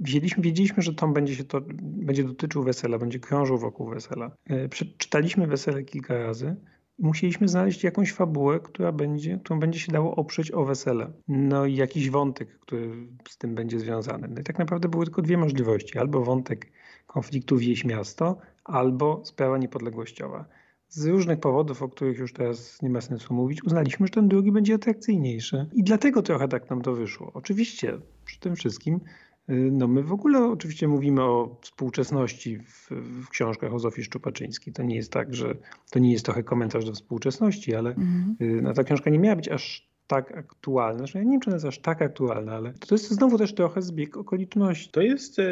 Wzięliśmy, 0.00 0.42
wiedzieliśmy, 0.42 0.82
że 0.82 0.94
Tom 0.94 1.12
będzie 1.12 1.36
się 1.36 1.44
to 1.44 1.60
będzie 1.80 2.24
dotyczył 2.24 2.62
wesela, 2.62 2.98
będzie 2.98 3.18
krążył 3.18 3.58
wokół 3.58 3.88
wesela. 3.88 4.30
E, 4.46 4.68
przeczytaliśmy 4.68 5.46
wesele 5.46 5.82
kilka 5.82 6.18
razy. 6.18 6.56
Musieliśmy 6.98 7.48
znaleźć 7.48 7.84
jakąś 7.84 8.12
fabułę, 8.12 8.60
która 8.60 8.92
będzie, 8.92 9.38
którą 9.44 9.60
będzie 9.60 9.78
się 9.78 9.92
dało 9.92 10.16
oprzeć 10.16 10.52
o 10.52 10.64
wesele. 10.64 11.12
No 11.28 11.66
i 11.66 11.74
jakiś 11.74 12.10
wątek, 12.10 12.58
który 12.58 13.08
z 13.28 13.38
tym 13.38 13.54
będzie 13.54 13.80
związany. 13.80 14.28
No 14.28 14.40
i 14.40 14.44
tak 14.44 14.58
naprawdę 14.58 14.88
były 14.88 15.04
tylko 15.04 15.22
dwie 15.22 15.36
możliwości. 15.36 15.98
Albo 15.98 16.24
wątek 16.24 16.72
konfliktu 17.06 17.56
wieś-miasto, 17.56 18.38
albo 18.64 19.22
sprawa 19.24 19.58
niepodległościowa. 19.58 20.44
Z 20.90 21.06
różnych 21.06 21.40
powodów, 21.40 21.82
o 21.82 21.88
których 21.88 22.18
już 22.18 22.32
teraz 22.32 22.82
nie 22.82 22.90
ma 22.90 23.00
sensu 23.00 23.34
mówić, 23.34 23.64
uznaliśmy, 23.64 24.06
że 24.06 24.12
ten 24.12 24.28
drugi 24.28 24.52
będzie 24.52 24.74
atrakcyjniejszy. 24.74 25.66
I 25.72 25.84
dlatego 25.84 26.22
trochę 26.22 26.48
tak 26.48 26.70
nam 26.70 26.82
to 26.82 26.94
wyszło. 26.94 27.30
Oczywiście 27.34 27.98
przy 28.24 28.40
tym 28.40 28.56
wszystkim 28.56 29.00
Y, 29.50 29.70
no 29.72 29.88
my 29.88 30.02
w 30.02 30.12
ogóle 30.12 30.44
oczywiście 30.44 30.88
mówimy 30.88 31.22
o 31.22 31.56
współczesności 31.60 32.58
w, 32.58 32.90
w, 32.90 33.28
książkach 33.28 33.74
o 33.74 33.78
Zofii 33.78 34.04
Szczupaczyńskiej. 34.04 34.72
To 34.72 34.82
nie 34.82 34.96
jest 34.96 35.12
tak, 35.12 35.34
że 35.34 35.54
to 35.90 35.98
nie 35.98 36.12
jest 36.12 36.24
trochę 36.24 36.42
komentarz 36.42 36.84
do 36.84 36.92
współczesności, 36.92 37.74
ale 37.74 37.90
mm. 37.90 38.36
no, 38.62 38.72
ta 38.72 38.84
książka 38.84 39.10
nie 39.10 39.18
miała 39.18 39.36
być 39.36 39.48
aż 39.48 39.89
tak 40.10 40.38
aktualna. 40.38 40.98
Zresztą 40.98 41.18
ja 41.18 41.24
nie 41.24 41.30
wiem, 41.30 41.40
czy 41.40 41.50
ona 41.50 41.56
jest 41.56 41.66
aż 41.66 41.78
tak 41.78 42.02
aktualna, 42.02 42.52
ale 42.52 42.72
to 42.88 42.94
jest 42.94 43.10
znowu 43.10 43.38
też 43.38 43.54
trochę 43.54 43.82
zbieg 43.82 44.16
okoliczności. 44.16 44.90
To 44.90 45.00
jest 45.00 45.38
y, 45.38 45.42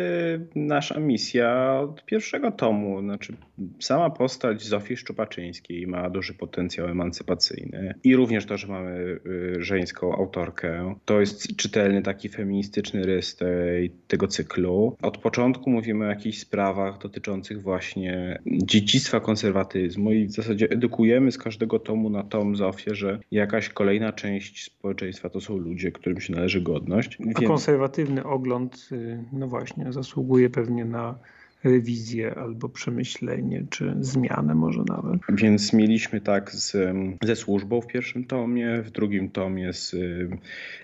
nasza 0.54 1.00
misja 1.00 1.80
od 1.80 2.04
pierwszego 2.04 2.52
tomu. 2.52 3.00
Znaczy, 3.00 3.36
sama 3.80 4.10
postać 4.10 4.64
Zofii 4.64 4.96
Szczupaczyńskiej 4.96 5.86
ma 5.86 6.10
duży 6.10 6.34
potencjał 6.34 6.88
emancypacyjny 6.88 7.94
i 8.04 8.16
również 8.16 8.46
to, 8.46 8.56
że 8.56 8.66
mamy 8.66 9.20
y, 9.26 9.56
żeńską 9.58 10.16
autorkę. 10.16 10.94
To 11.04 11.20
jest 11.20 11.56
czytelny 11.56 12.02
taki 12.02 12.28
feministyczny 12.28 13.02
rys 13.02 13.36
tej, 13.36 13.90
tego 13.90 14.28
cyklu. 14.28 14.96
Od 15.02 15.18
początku 15.18 15.70
mówimy 15.70 16.04
o 16.04 16.08
jakichś 16.08 16.38
sprawach 16.38 16.98
dotyczących 16.98 17.62
właśnie 17.62 18.38
dziedzictwa 18.46 19.20
konserwatyzmu 19.20 20.12
i 20.12 20.26
w 20.26 20.32
zasadzie 20.32 20.70
edukujemy 20.70 21.32
z 21.32 21.38
każdego 21.38 21.78
tomu 21.78 22.10
na 22.10 22.22
tom 22.22 22.56
Zofię, 22.56 22.94
że 22.94 23.18
jakaś 23.30 23.68
kolejna 23.68 24.12
część 24.12 24.47
część 24.48 24.64
społeczeństwa 24.64 25.30
to 25.30 25.40
są 25.40 25.56
ludzie, 25.56 25.92
którym 25.92 26.20
się 26.20 26.32
należy 26.32 26.60
godność. 26.60 27.18
A 27.34 27.40
konserwatywny 27.42 28.24
ogląd, 28.24 28.88
y, 28.92 29.24
no 29.32 29.48
właśnie, 29.48 29.92
zasługuje 29.92 30.50
pewnie 30.50 30.84
na 30.84 31.18
rewizję 31.64 32.34
albo 32.34 32.68
przemyślenie, 32.68 33.66
czy 33.70 33.94
zmianę 34.00 34.54
może 34.54 34.82
nawet. 34.88 35.20
Więc 35.28 35.72
mieliśmy 35.72 36.20
tak 36.20 36.50
z, 36.50 36.76
ze 37.24 37.36
służbą 37.36 37.80
w 37.80 37.86
pierwszym 37.86 38.24
tomie, 38.24 38.82
w 38.82 38.90
drugim 38.90 39.30
tomie 39.30 39.72
z 39.72 39.96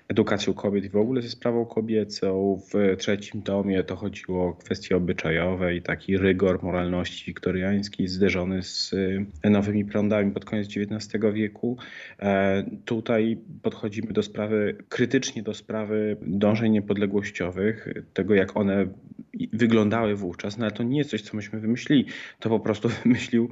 edukacją 0.09 0.55
kobiet 0.55 0.85
i 0.85 0.89
w 0.89 0.97
ogóle 0.97 1.23
ze 1.23 1.29
sprawą 1.29 1.67
kobiecą, 1.67 2.61
w 2.73 2.97
trzecim 2.97 3.43
tomie 3.43 3.85
to 3.85 3.97
chodziło 3.97 4.47
o 4.47 4.53
kwestie 4.53 4.97
obyczajowe 4.97 5.77
i 5.77 5.83
taki 5.83 6.19
rygor 6.19 6.63
moralności 6.63 7.27
wiktoriańskiej 7.27 8.09
zderzony 8.09 8.63
z 8.63 8.95
nowymi 9.45 9.85
prądami 9.85 10.33
pod 10.33 10.45
koniec 10.45 10.69
XIX 10.77 11.25
wieku. 11.35 11.77
E, 12.19 12.65
tutaj 12.85 13.39
podchodzimy 13.63 14.13
do 14.13 14.23
sprawy, 14.23 14.77
krytycznie 14.89 15.43
do 15.43 15.55
sprawy 15.55 16.17
dążeń 16.23 16.73
niepodległościowych, 16.73 17.89
tego 18.13 18.35
jak 18.35 18.57
one 18.57 18.87
wyglądały 19.53 20.17
wówczas, 20.17 20.59
ale 20.65 20.73
to 20.73 20.83
nie 20.83 20.99
jest 20.99 21.11
coś, 21.11 21.23
co 21.23 21.37
myśmy 21.37 21.61
wymyślili. 21.61 22.07
To 22.41 22.49
po 22.49 22.61
prostu 22.61 22.89
wymyślił 23.05 23.51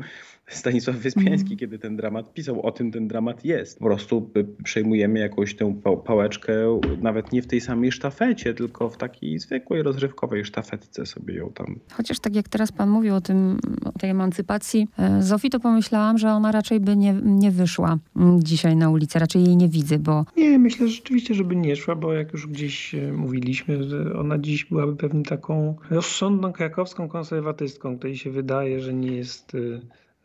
Stanisław 0.54 0.96
Wyspiański, 0.96 1.48
mm. 1.48 1.58
kiedy 1.58 1.78
ten 1.78 1.96
dramat 1.96 2.32
pisał. 2.32 2.62
O 2.62 2.72
tym 2.72 2.92
ten 2.92 3.08
dramat 3.08 3.44
jest. 3.44 3.78
Po 3.78 3.84
prostu 3.84 4.30
przejmujemy 4.64 5.18
jakąś 5.18 5.54
tę 5.54 5.80
pałeczkę, 6.04 6.80
nawet 7.02 7.32
nie 7.32 7.42
w 7.42 7.46
tej 7.46 7.60
samej 7.60 7.92
sztafecie, 7.92 8.54
tylko 8.54 8.90
w 8.90 8.96
takiej 8.96 9.38
zwykłej, 9.38 9.82
rozrywkowej 9.82 10.44
sztafetce 10.44 11.06
sobie 11.06 11.34
ją 11.34 11.50
tam. 11.50 11.78
Chociaż 11.92 12.20
tak 12.20 12.34
jak 12.34 12.48
teraz 12.48 12.72
pan 12.72 12.90
mówił 12.90 13.14
o, 13.14 13.20
tym, 13.20 13.58
o 13.84 13.92
tej 13.92 14.10
emancypacji 14.10 14.88
e, 14.98 15.22
Zofii, 15.22 15.50
to 15.50 15.60
pomyślałam, 15.60 16.18
że 16.18 16.32
ona 16.32 16.52
raczej 16.52 16.80
by 16.80 16.96
nie, 16.96 17.14
nie 17.24 17.50
wyszła 17.50 17.98
mm, 18.16 18.42
dzisiaj 18.42 18.76
na 18.76 18.90
ulicę. 18.90 19.18
Raczej 19.18 19.44
jej 19.44 19.56
nie 19.56 19.68
widzę, 19.68 19.98
bo... 19.98 20.24
Nie, 20.36 20.58
myślę 20.58 20.88
rzeczywiście, 20.88 21.34
żeby 21.34 21.56
nie 21.56 21.76
szła, 21.76 21.94
bo 21.94 22.12
jak 22.12 22.32
już 22.32 22.46
gdzieś 22.46 22.94
e, 22.94 23.12
mówiliśmy, 23.12 23.84
że 23.84 24.18
ona 24.18 24.38
dziś 24.38 24.64
byłaby 24.64 24.96
pewnie 24.96 25.22
taką 25.22 25.76
rozsądną 25.90 26.52
krakowską 26.52 27.08
konserwatystką, 27.08 27.98
której 27.98 28.16
się 28.16 28.30
wydaje, 28.30 28.80
że 28.80 28.94
nie 28.94 29.16
jest 29.16 29.54
e, 29.54 29.58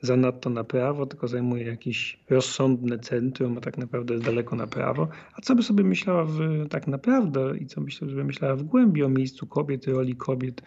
zanadto 0.01 0.50
na 0.50 0.63
prawo, 0.63 1.06
tylko 1.06 1.27
zajmuje 1.27 1.66
jakieś 1.66 2.20
rozsądne 2.30 3.00
centrum, 3.00 3.58
a 3.58 3.62
tak 3.62 3.77
naprawdę 3.77 4.13
jest 4.13 4.25
daleko 4.25 4.56
na 4.56 4.68
prawo. 4.68 5.08
A 5.34 5.42
co 5.42 5.56
by 5.56 5.63
sobie 5.63 5.84
myślała 5.84 6.25
w, 6.25 6.39
tak 6.70 6.88
naprawdę 6.88 7.58
i 7.58 7.66
co 7.66 7.82
myślę, 7.82 8.10
żeby 8.10 8.24
myślała 8.24 8.56
w 8.56 8.63
głębi 8.63 9.04
o 9.04 9.10
miejscu 9.10 9.48
kobiet, 9.48 9.88
roli 9.88 10.16
kobiet, 10.16 10.62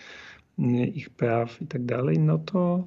ich 0.94 1.10
praw 1.10 1.62
i 1.62 1.66
tak 1.66 1.84
dalej, 1.84 2.18
no 2.18 2.38
to 2.38 2.84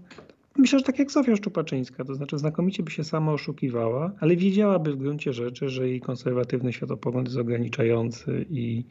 myślę, 0.57 0.79
że 0.79 0.85
tak 0.85 1.00
jak 1.00 1.12
Zofia 1.12 1.35
Szczupaczyńska, 1.35 2.05
to 2.05 2.15
znaczy 2.15 2.38
znakomicie 2.38 2.83
by 2.83 2.91
się 2.91 3.03
sama 3.03 3.31
oszukiwała, 3.31 4.12
ale 4.19 4.35
wiedziałaby 4.35 4.93
w 4.93 4.97
gruncie 4.97 5.33
rzeczy, 5.33 5.69
że 5.69 5.89
jej 5.89 6.01
konserwatywny 6.01 6.73
światopogląd 6.73 7.27
jest 7.27 7.39
ograniczający 7.39 8.45
i 8.50 8.85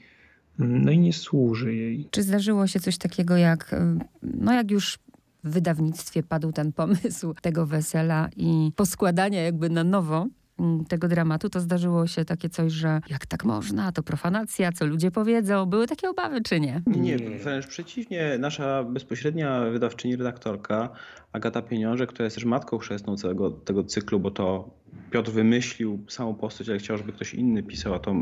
no 0.58 0.92
i 0.92 0.98
nie 0.98 1.12
służy 1.12 1.74
jej. 1.74 2.08
Czy 2.10 2.22
zdarzyło 2.22 2.66
się 2.66 2.80
coś 2.80 2.98
takiego 2.98 3.36
jak, 3.36 3.74
no 4.22 4.52
jak 4.52 4.70
już 4.70 4.98
w 5.44 5.50
wydawnictwie 5.50 6.22
padł 6.22 6.52
ten 6.52 6.72
pomysł 6.72 7.34
tego 7.42 7.66
wesela 7.66 8.28
i 8.36 8.72
poskładania 8.76 9.42
jakby 9.42 9.70
na 9.70 9.84
nowo 9.84 10.26
mm, 10.58 10.84
tego 10.84 11.08
dramatu, 11.08 11.48
to 11.48 11.60
zdarzyło 11.60 12.06
się 12.06 12.24
takie 12.24 12.48
coś, 12.48 12.72
że 12.72 13.00
jak 13.10 13.26
tak 13.26 13.44
można, 13.44 13.92
to 13.92 14.02
profanacja, 14.02 14.72
co 14.72 14.86
ludzie 14.86 15.10
powiedzą. 15.10 15.66
Były 15.66 15.86
takie 15.86 16.10
obawy, 16.10 16.42
czy 16.42 16.60
nie? 16.60 16.82
Nie, 16.86 17.18
wręcz 17.18 17.66
przeciwnie. 17.66 18.38
Nasza 18.38 18.84
bezpośrednia 18.84 19.60
wydawczyni, 19.70 20.16
redaktorka 20.16 20.88
Agata 21.32 21.62
Pieniążek, 21.62 22.08
która 22.08 22.24
jest 22.24 22.36
też 22.36 22.44
matką 22.44 22.78
chrzestną 22.78 23.16
całego 23.16 23.50
tego 23.50 23.84
cyklu, 23.84 24.20
bo 24.20 24.30
to 24.30 24.70
Piotr 25.12 25.30
wymyślił 25.30 26.04
samą 26.08 26.34
postać, 26.34 26.68
ale 26.68 26.78
chciał, 26.78 26.98
żeby 26.98 27.12
ktoś 27.12 27.34
inny 27.34 27.62
pisał, 27.62 27.94
a 27.94 27.98
to 27.98 28.14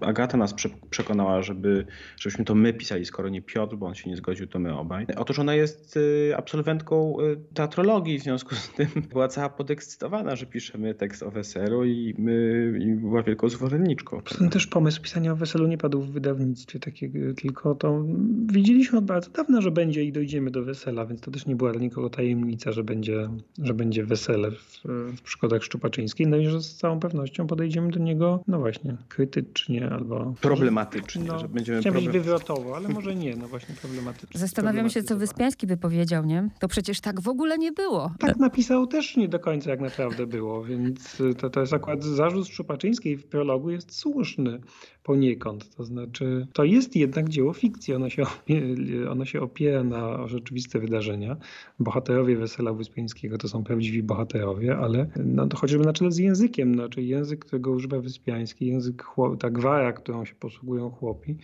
Agata 0.00 0.36
nas 0.36 0.54
przekonała, 0.90 1.42
żeby, 1.42 1.86
żebyśmy 2.16 2.44
to 2.44 2.54
my 2.54 2.72
pisali, 2.72 3.04
skoro 3.04 3.28
nie 3.28 3.42
Piotr, 3.42 3.76
bo 3.76 3.86
on 3.86 3.94
się 3.94 4.10
nie 4.10 4.16
zgodził, 4.16 4.46
to 4.46 4.58
my 4.58 4.78
obaj. 4.78 5.06
Otóż 5.16 5.38
ona 5.38 5.54
jest 5.54 5.96
y, 5.96 6.32
absolwentką 6.36 7.20
y, 7.20 7.54
teatrologii, 7.54 8.18
w 8.18 8.22
związku 8.22 8.54
z 8.54 8.70
tym 8.70 8.88
była 9.12 9.28
cała 9.28 9.48
podekscytowana, 9.48 10.36
że 10.36 10.46
piszemy 10.46 10.94
tekst 10.94 11.22
o 11.22 11.30
weselu 11.30 11.84
i, 11.84 12.14
my, 12.18 12.72
i 12.80 12.94
była 12.94 13.22
wielką 13.22 13.48
zwolenniczką. 13.48 14.20
Też 14.50 14.66
pomysł 14.66 15.02
pisania 15.02 15.32
o 15.32 15.36
weselu 15.36 15.66
nie 15.66 15.78
padł 15.78 16.00
w 16.00 16.10
wydawnictwie 16.10 16.78
takiego, 16.78 17.34
tylko 17.34 17.74
to 17.74 18.04
widzieliśmy 18.46 18.98
od 18.98 19.04
bardzo 19.04 19.30
dawna, 19.30 19.60
że 19.60 19.70
będzie 19.70 20.04
i 20.04 20.12
dojdziemy 20.12 20.50
do 20.50 20.64
wesela, 20.64 21.06
więc 21.06 21.20
to 21.20 21.30
też 21.30 21.46
nie 21.46 21.56
była 21.56 21.72
dla 21.72 21.80
nikogo 21.80 22.10
tajemnica, 22.10 22.72
że 22.72 22.84
będzie, 22.84 23.28
że 23.62 23.74
będzie 23.74 24.04
wesele 24.04 24.50
w, 24.50 24.82
w 25.16 25.22
przygodach 25.22 25.62
Szczupaczyńskiej 25.62 26.27
no 26.28 26.36
i 26.36 26.46
że 26.46 26.60
z 26.60 26.76
całą 26.76 27.00
pewnością 27.00 27.46
podejdziemy 27.46 27.90
do 27.90 27.98
niego, 27.98 28.44
no 28.46 28.58
właśnie, 28.58 28.96
krytycznie 29.08 29.90
albo... 29.90 30.34
Problematycznie, 30.40 31.24
no, 31.24 31.38
że 31.38 31.48
będziemy... 31.48 31.80
Chciałem 31.80 32.02
problem... 32.02 32.22
wywrotowo, 32.22 32.76
ale 32.76 32.88
może 32.88 33.14
nie, 33.14 33.36
no 33.36 33.48
właśnie 33.48 33.74
problematycznie. 33.74 34.40
Zastanawiam 34.40 34.90
się, 34.90 35.02
co 35.02 35.16
Wyspiański 35.16 35.66
by 35.66 35.76
powiedział, 35.76 36.24
nie? 36.24 36.48
To 36.58 36.68
przecież 36.68 37.00
tak 37.00 37.20
w 37.20 37.28
ogóle 37.28 37.58
nie 37.58 37.72
było. 37.72 38.12
Tak 38.18 38.36
napisał 38.36 38.86
też 38.86 39.16
nie 39.16 39.28
do 39.28 39.38
końca 39.38 39.70
jak 39.70 39.80
naprawdę 39.80 40.26
było, 40.26 40.64
więc 40.64 41.22
to, 41.38 41.50
to 41.50 41.60
jest 41.60 41.72
akurat 41.72 42.04
zarzut 42.04 42.48
Szczupaczyńskiej 42.48 43.16
w 43.16 43.26
prologu 43.26 43.70
jest 43.70 43.96
słuszny 43.96 44.60
poniekąd. 45.08 45.76
To 45.76 45.84
znaczy, 45.84 46.46
to 46.52 46.64
jest 46.64 46.96
jednak 46.96 47.28
dzieło 47.28 47.52
fikcji. 47.52 47.94
Ono 47.94 48.08
się, 48.10 48.22
ono 49.12 49.24
się 49.24 49.40
opiera 49.40 49.84
na 49.84 50.26
rzeczywiste 50.26 50.78
wydarzenia. 50.78 51.36
Bohaterowie 51.78 52.36
Wesela 52.36 52.72
Wyspiańskiego 52.72 53.38
to 53.38 53.48
są 53.48 53.64
prawdziwi 53.64 54.02
bohaterowie, 54.02 54.76
ale 54.76 55.06
no, 55.24 55.46
to 55.46 55.56
chociażby 55.56 55.84
na 55.84 55.92
czele 55.92 56.12
z 56.12 56.18
językiem. 56.18 56.74
Znaczy 56.74 57.02
język, 57.02 57.44
którego 57.44 57.70
używa 57.70 58.00
Wyspiański, 58.00 58.66
język, 58.66 59.04
ta 59.38 59.50
gwara, 59.50 59.92
którą 59.92 60.24
się 60.24 60.34
posługują 60.34 60.90
chłopi, 60.90 61.36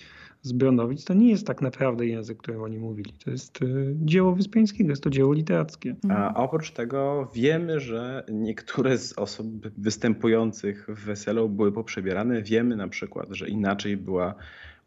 Zbronowic, 0.44 1.04
to 1.04 1.14
nie 1.14 1.30
jest 1.30 1.46
tak 1.46 1.62
naprawdę 1.62 2.06
język, 2.06 2.38
którym 2.38 2.62
oni 2.62 2.78
mówili. 2.78 3.12
To 3.24 3.30
jest 3.30 3.62
y, 3.62 3.96
dzieło 3.96 4.32
Wyspiańskiego, 4.32 4.90
jest 4.90 5.02
to 5.02 5.10
dzieło 5.10 5.32
literackie. 5.32 5.96
A 6.08 6.34
oprócz 6.34 6.70
tego 6.70 7.30
wiemy, 7.34 7.80
że 7.80 8.24
niektóre 8.32 8.98
z 8.98 9.18
osób 9.18 9.68
występujących 9.78 10.86
w 10.88 11.04
Weselu 11.04 11.48
były 11.48 11.72
poprzebierane. 11.72 12.42
Wiemy 12.42 12.76
na 12.76 12.88
przykład, 12.88 13.28
że 13.30 13.48
inaczej 13.48 13.96
była 13.96 14.34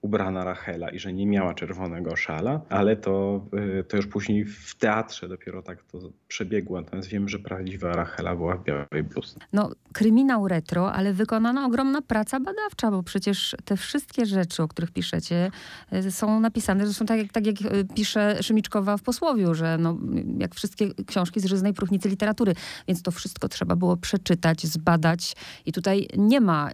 ubrana 0.01 0.43
Rachela 0.43 0.89
i 0.89 0.99
że 0.99 1.13
nie 1.13 1.27
miała 1.27 1.53
czerwonego 1.53 2.15
szala, 2.15 2.61
ale 2.69 2.95
to, 2.95 3.45
y, 3.79 3.83
to 3.83 3.97
już 3.97 4.07
później 4.07 4.45
w 4.45 4.75
teatrze 4.75 5.27
dopiero 5.27 5.61
tak 5.61 5.83
to 5.83 5.99
przebiegło. 6.27 6.81
Natomiast 6.81 7.09
wiem, 7.09 7.29
że 7.29 7.39
prawdziwa 7.39 7.91
Rachela 7.91 8.35
była 8.35 8.55
w 8.57 8.63
białej 8.63 9.03
bluzce. 9.03 9.39
No, 9.53 9.71
kryminał 9.93 10.47
retro, 10.47 10.93
ale 10.93 11.13
wykonana 11.13 11.65
ogromna 11.65 12.01
praca 12.01 12.39
badawcza, 12.39 12.91
bo 12.91 13.03
przecież 13.03 13.55
te 13.65 13.77
wszystkie 13.77 14.25
rzeczy, 14.25 14.63
o 14.63 14.67
których 14.67 14.91
piszecie, 14.91 15.51
y, 15.93 16.11
są 16.11 16.39
napisane, 16.39 16.85
zresztą 16.85 17.05
tak 17.05 17.19
tak 17.33 17.45
jak 17.45 17.61
y, 17.61 17.85
pisze 17.95 18.37
Szymiczkowa 18.41 18.97
w 18.97 19.01
posłowiu, 19.01 19.53
że 19.55 19.77
no, 19.77 19.97
jak 20.37 20.55
wszystkie 20.55 20.93
książki 21.07 21.39
z 21.39 21.45
żyznej 21.45 21.73
próchnicy 21.73 22.09
literatury. 22.09 22.53
Więc 22.87 23.01
to 23.01 23.11
wszystko 23.11 23.47
trzeba 23.47 23.75
było 23.75 23.97
przeczytać, 23.97 24.65
zbadać 24.65 25.35
i 25.65 25.71
tutaj 25.71 26.07
nie 26.17 26.41
ma 26.41 26.69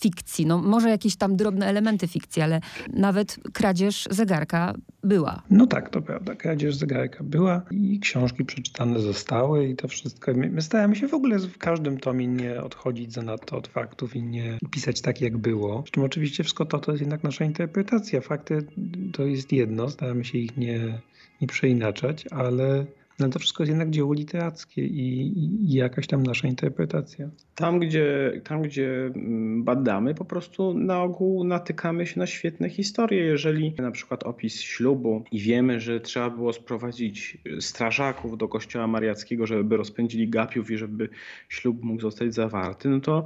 fikcji. 0.00 0.46
No, 0.46 0.58
może 0.58 0.90
jakieś 0.90 1.16
tam 1.16 1.36
drobne 1.36 1.66
elementy 1.66 2.08
fikcji, 2.08 2.42
ale 2.48 2.60
nawet 2.92 3.36
kradzież 3.52 4.08
zegarka 4.10 4.74
była. 5.02 5.42
No 5.50 5.66
tak, 5.66 5.90
to 5.90 6.02
prawda. 6.02 6.34
Kradzież 6.34 6.76
zegarka 6.76 7.24
była 7.24 7.62
i 7.70 8.00
książki 8.00 8.44
przeczytane 8.44 9.00
zostały 9.00 9.68
i 9.68 9.76
to 9.76 9.88
wszystko. 9.88 10.32
My 10.34 10.62
staramy 10.62 10.96
się 10.96 11.08
w 11.08 11.14
ogóle 11.14 11.38
w 11.38 11.58
każdym 11.58 11.98
tomie 11.98 12.26
nie 12.26 12.62
odchodzić 12.62 13.12
za 13.12 13.22
nadto 13.22 13.56
od 13.56 13.68
faktów 13.68 14.16
i 14.16 14.22
nie 14.22 14.58
pisać 14.70 15.00
tak, 15.00 15.20
jak 15.20 15.36
było. 15.36 15.84
Z 15.86 15.90
czym 15.90 16.02
oczywiście 16.02 16.44
wszystko 16.44 16.64
to, 16.66 16.78
to 16.78 16.92
jest 16.92 17.00
jednak 17.00 17.24
nasza 17.24 17.44
interpretacja. 17.44 18.20
Fakty 18.20 18.66
to 19.12 19.22
jest 19.22 19.52
jedno, 19.52 19.90
staramy 19.90 20.24
się 20.24 20.38
ich 20.38 20.56
nie, 20.56 21.00
nie 21.40 21.46
przeinaczać, 21.46 22.26
ale 22.30 22.86
no 23.18 23.28
to 23.28 23.38
wszystko 23.38 23.62
jest 23.62 23.70
jednak 23.70 23.90
dzieło 23.90 24.12
literackie 24.12 24.86
i, 24.86 25.38
i, 25.38 25.72
jakaś 25.72 26.06
tam 26.06 26.22
nasza 26.22 26.48
interpretacja. 26.48 27.30
Tam 27.54 27.78
gdzie, 27.78 28.40
tam, 28.44 28.62
gdzie 28.62 29.06
mm, 29.06 29.64
badamy, 29.64 30.14
po 30.14 30.24
prostu 30.24 30.74
na 30.74 31.02
ogół 31.02 31.44
natykamy 31.44 32.06
się 32.06 32.18
na 32.18 32.26
świetne 32.26 32.70
historie. 32.70 33.20
Jeżeli 33.20 33.74
na 33.78 33.90
przykład 33.90 34.22
opis 34.22 34.60
ślubu 34.60 35.24
i 35.32 35.40
wiemy, 35.40 35.80
że 35.80 36.00
trzeba 36.00 36.30
było 36.30 36.52
sprowadzić 36.52 37.38
strażaków 37.60 38.38
do 38.38 38.48
kościoła 38.48 38.86
mariackiego, 38.86 39.46
żeby 39.46 39.76
rozpędzili 39.76 40.28
gapiów 40.28 40.70
i 40.70 40.76
żeby 40.76 41.08
ślub 41.48 41.82
mógł 41.82 42.00
zostać 42.00 42.34
zawarty, 42.34 42.88
no 42.88 43.00
to 43.00 43.24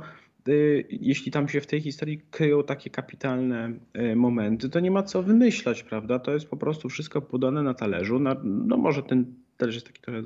y, 0.48 0.84
jeśli 0.90 1.32
tam 1.32 1.48
się 1.48 1.60
w 1.60 1.66
tej 1.66 1.80
historii 1.80 2.20
kryją 2.30 2.62
takie 2.62 2.90
kapitalne 2.90 3.72
y, 3.96 4.16
momenty, 4.16 4.68
to 4.68 4.80
nie 4.80 4.90
ma 4.90 5.02
co 5.02 5.22
wymyślać, 5.22 5.82
prawda? 5.82 6.18
To 6.18 6.32
jest 6.32 6.46
po 6.46 6.56
prostu 6.56 6.88
wszystko 6.88 7.22
podane 7.22 7.62
na 7.62 7.74
talerzu. 7.74 8.20
No 8.44 8.76
może 8.76 9.02
ten 9.02 9.41
talerz 9.62 9.74
jest 9.74 9.86
taki 9.86 10.00
trochę 10.00 10.22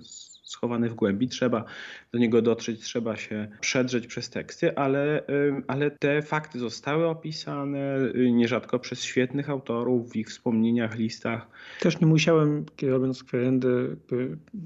schowany 0.46 0.88
w 0.90 0.94
głębi, 0.94 1.28
trzeba 1.28 1.64
do 2.12 2.18
niego 2.18 2.42
dotrzeć, 2.42 2.80
trzeba 2.80 3.16
się 3.16 3.48
przedrzeć 3.60 4.06
przez 4.06 4.30
teksty, 4.30 4.76
ale, 4.76 5.22
ale 5.66 5.90
te 5.90 6.22
fakty 6.22 6.58
zostały 6.58 7.06
opisane 7.06 7.98
y, 8.14 8.32
nierzadko 8.32 8.78
przez 8.78 9.02
świetnych 9.02 9.50
autorów 9.50 10.12
w 10.12 10.16
ich 10.16 10.28
wspomnieniach, 10.28 10.98
listach. 10.98 11.48
Też 11.80 12.00
nie 12.00 12.06
musiałem, 12.06 12.64
robiąc 12.82 13.24
kwerendy, 13.24 13.96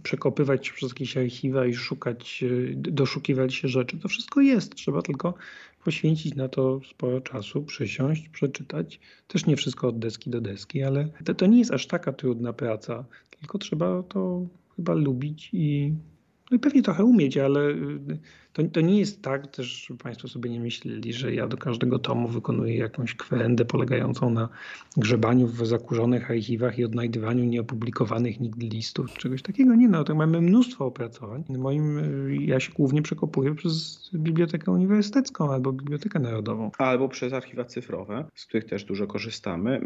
przekopywać 0.03 0.73
jakieś 0.83 1.17
archiwa 1.17 1.67
i 1.67 1.75
szukać, 1.75 2.41
y, 2.43 2.75
doszukiwać 2.77 3.55
się 3.55 3.69
rzeczy. 3.69 3.99
To 3.99 4.09
wszystko 4.09 4.41
jest, 4.41 4.75
trzeba 4.75 5.03
tylko 5.03 5.35
poświęcić 5.85 6.35
na 6.35 6.49
to 6.49 6.81
sporo 6.91 7.21
czasu, 7.21 7.63
przysiąść, 7.63 8.29
przeczytać. 8.29 9.01
Też 9.29 9.47
nie 9.47 9.57
wszystko 9.57 9.89
od 9.89 9.99
deski 9.99 10.31
do 10.31 10.41
deski, 10.41 10.83
ale 10.83 11.09
to, 11.25 11.35
to 11.35 11.47
nie 11.47 11.59
jest 11.59 11.73
aż 11.73 11.87
taka 11.87 12.13
trudna 12.13 12.53
praca, 12.53 13.05
tylko 13.41 13.59
trzeba 13.59 14.03
to 14.03 14.47
chyba 14.81 14.95
lubić 14.95 15.51
i 15.53 15.93
no 16.51 16.57
i 16.57 16.61
pewnie 16.61 16.83
trochę 16.83 17.05
umieć, 17.05 17.37
ale 17.37 17.61
y, 17.71 18.19
to, 18.53 18.63
to 18.73 18.81
nie 18.81 18.99
jest 18.99 19.23
tak 19.23 19.47
też, 19.47 19.87
żeby 19.87 20.03
Państwo 20.03 20.29
sobie 20.29 20.51
nie 20.51 20.61
myśleli, 20.61 21.13
że 21.13 21.35
ja 21.35 21.47
do 21.47 21.57
każdego 21.57 21.99
tomu 21.99 22.29
wykonuję 22.29 22.77
jakąś 22.77 23.15
kwerendę 23.15 23.65
polegającą 23.65 24.31
na 24.31 24.49
grzebaniu 24.97 25.47
w 25.47 25.67
zakurzonych 25.67 26.31
archiwach 26.31 26.79
i 26.79 26.85
odnajdywaniu 26.85 27.45
nieopublikowanych 27.45 28.41
nigdy 28.41 28.67
listów, 28.67 29.13
czegoś 29.13 29.43
takiego. 29.43 29.75
Nie, 29.75 29.89
no 29.89 30.05
to 30.05 30.15
mamy 30.15 30.41
mnóstwo 30.41 30.87
opracowań. 30.87 31.45
Moim, 31.49 31.99
y, 31.99 32.37
ja 32.37 32.61
się 32.61 32.73
głównie 32.73 33.03
przekopuję 33.03 33.55
przez 33.55 34.11
Bibliotekę 34.15 34.73
Uniwersytecką 34.73 35.53
albo 35.53 35.73
Bibliotekę 35.73 36.19
Narodową. 36.19 36.71
Albo 36.79 37.09
przez 37.09 37.33
archiwa 37.33 37.65
cyfrowe, 37.65 38.25
z 38.35 38.47
których 38.47 38.65
też 38.65 38.85
dużo 38.85 39.07
korzystamy. 39.07 39.81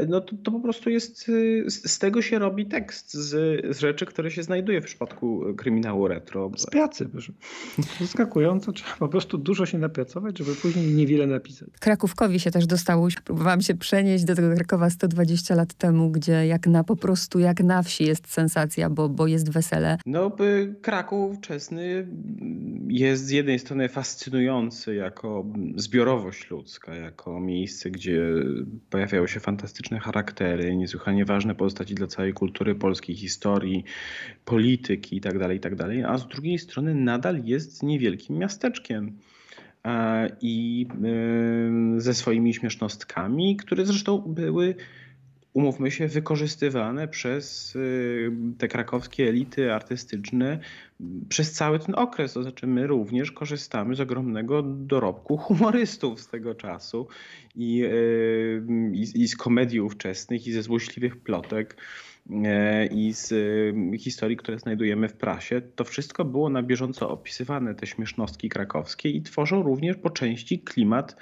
Y, 0.00 0.06
no 0.08 0.20
to, 0.20 0.36
to 0.42 0.50
po 0.50 0.60
prostu 0.60 0.90
jest, 0.90 1.26
z, 1.66 1.90
z 1.92 1.98
tego 1.98 2.22
się 2.22 2.38
robi 2.38 2.66
tekst 2.66 3.14
z, 3.14 3.30
z 3.76 3.80
rzeczy, 3.80 4.06
które 4.06 4.30
się 4.30 4.42
znajduje 4.42 4.80
w 4.80 4.84
przypadku 4.84 5.44
kryminału 5.56 6.08
retro. 6.08 6.50
Z 6.56 6.66
pracy, 6.66 7.08
proszę 7.08 7.32
zaskakująco. 8.10 8.72
Trzeba 8.72 8.96
po 8.98 9.08
prostu 9.08 9.38
dużo 9.38 9.66
się 9.66 9.78
napracować, 9.78 10.38
żeby 10.38 10.54
później 10.54 10.94
niewiele 10.94 11.26
napisać. 11.26 11.68
Krakówkowi 11.80 12.40
się 12.40 12.50
też 12.50 12.66
dostało. 12.66 13.08
Próbowałam 13.24 13.60
się 13.60 13.74
przenieść 13.74 14.24
do 14.24 14.34
tego 14.34 14.54
Krakowa 14.54 14.90
120 14.90 15.54
lat 15.54 15.74
temu, 15.74 16.10
gdzie 16.10 16.46
jak 16.46 16.66
na 16.66 16.84
po 16.84 16.96
prostu, 16.96 17.38
jak 17.38 17.60
na 17.60 17.82
wsi 17.82 18.04
jest 18.04 18.32
sensacja, 18.32 18.90
bo, 18.90 19.08
bo 19.08 19.26
jest 19.26 19.52
wesele. 19.52 19.98
No, 20.06 20.36
Kraków 20.82 21.36
wczesny 21.36 22.06
jest 22.88 23.26
z 23.26 23.30
jednej 23.30 23.58
strony 23.58 23.88
fascynujący 23.88 24.94
jako 24.94 25.46
zbiorowość 25.76 26.50
ludzka, 26.50 26.94
jako 26.94 27.40
miejsce, 27.40 27.90
gdzie 27.90 28.20
pojawiają 28.90 29.26
się 29.26 29.40
fantastyczne 29.40 30.00
charaktery, 30.00 30.76
niesłychanie 30.76 31.24
ważne 31.24 31.54
postaci 31.54 31.94
dla 31.94 32.06
całej 32.06 32.32
kultury 32.32 32.74
polskiej, 32.74 33.16
historii, 33.16 33.84
polityki 34.44 35.16
itd., 35.16 35.38
tak 35.38 35.52
itd., 35.52 35.76
tak 35.76 36.10
a 36.10 36.18
z 36.18 36.28
drugiej 36.28 36.58
strony 36.58 36.94
nadal 36.94 37.44
jest 37.44 37.82
nie 37.82 37.98
niewielkim 38.00 38.38
miasteczkiem 38.38 39.18
e, 39.84 40.30
i 40.40 40.86
e, 41.96 42.00
ze 42.00 42.14
swoimi 42.14 42.54
śmiesznostkami, 42.54 43.56
które 43.56 43.86
zresztą 43.86 44.18
były, 44.18 44.74
umówmy 45.52 45.90
się, 45.90 46.08
wykorzystywane 46.08 47.08
przez 47.08 47.76
e, 47.76 47.80
te 48.58 48.68
krakowskie 48.68 49.28
elity 49.28 49.72
artystyczne 49.72 50.58
przez 51.28 51.52
cały 51.52 51.78
ten 51.78 51.94
okres. 51.94 52.32
To 52.32 52.42
znaczy, 52.42 52.66
my 52.66 52.86
również 52.86 53.32
korzystamy 53.32 53.94
z 53.94 54.00
ogromnego 54.00 54.62
dorobku 54.62 55.36
humorystów 55.36 56.20
z 56.20 56.28
tego 56.28 56.54
czasu 56.54 57.08
i, 57.56 57.84
i, 58.92 59.22
i 59.22 59.28
z 59.28 59.36
komedii 59.36 59.80
ówczesnych, 59.80 60.46
i 60.46 60.52
ze 60.52 60.62
złośliwych 60.62 61.22
plotek 61.22 61.76
E, 62.44 62.86
i 62.86 63.12
z 63.12 63.32
e, 63.32 63.98
historii, 63.98 64.36
które 64.36 64.58
znajdujemy 64.58 65.08
w 65.08 65.12
prasie, 65.12 65.60
to 65.60 65.84
wszystko 65.84 66.24
było 66.24 66.50
na 66.50 66.62
bieżąco 66.62 67.10
opisywane, 67.10 67.74
te 67.74 67.86
śmiesznostki 67.86 68.48
krakowskie 68.48 69.08
i 69.10 69.22
tworzą 69.22 69.62
również 69.62 69.96
po 69.96 70.10
części 70.10 70.58
klimat 70.58 71.16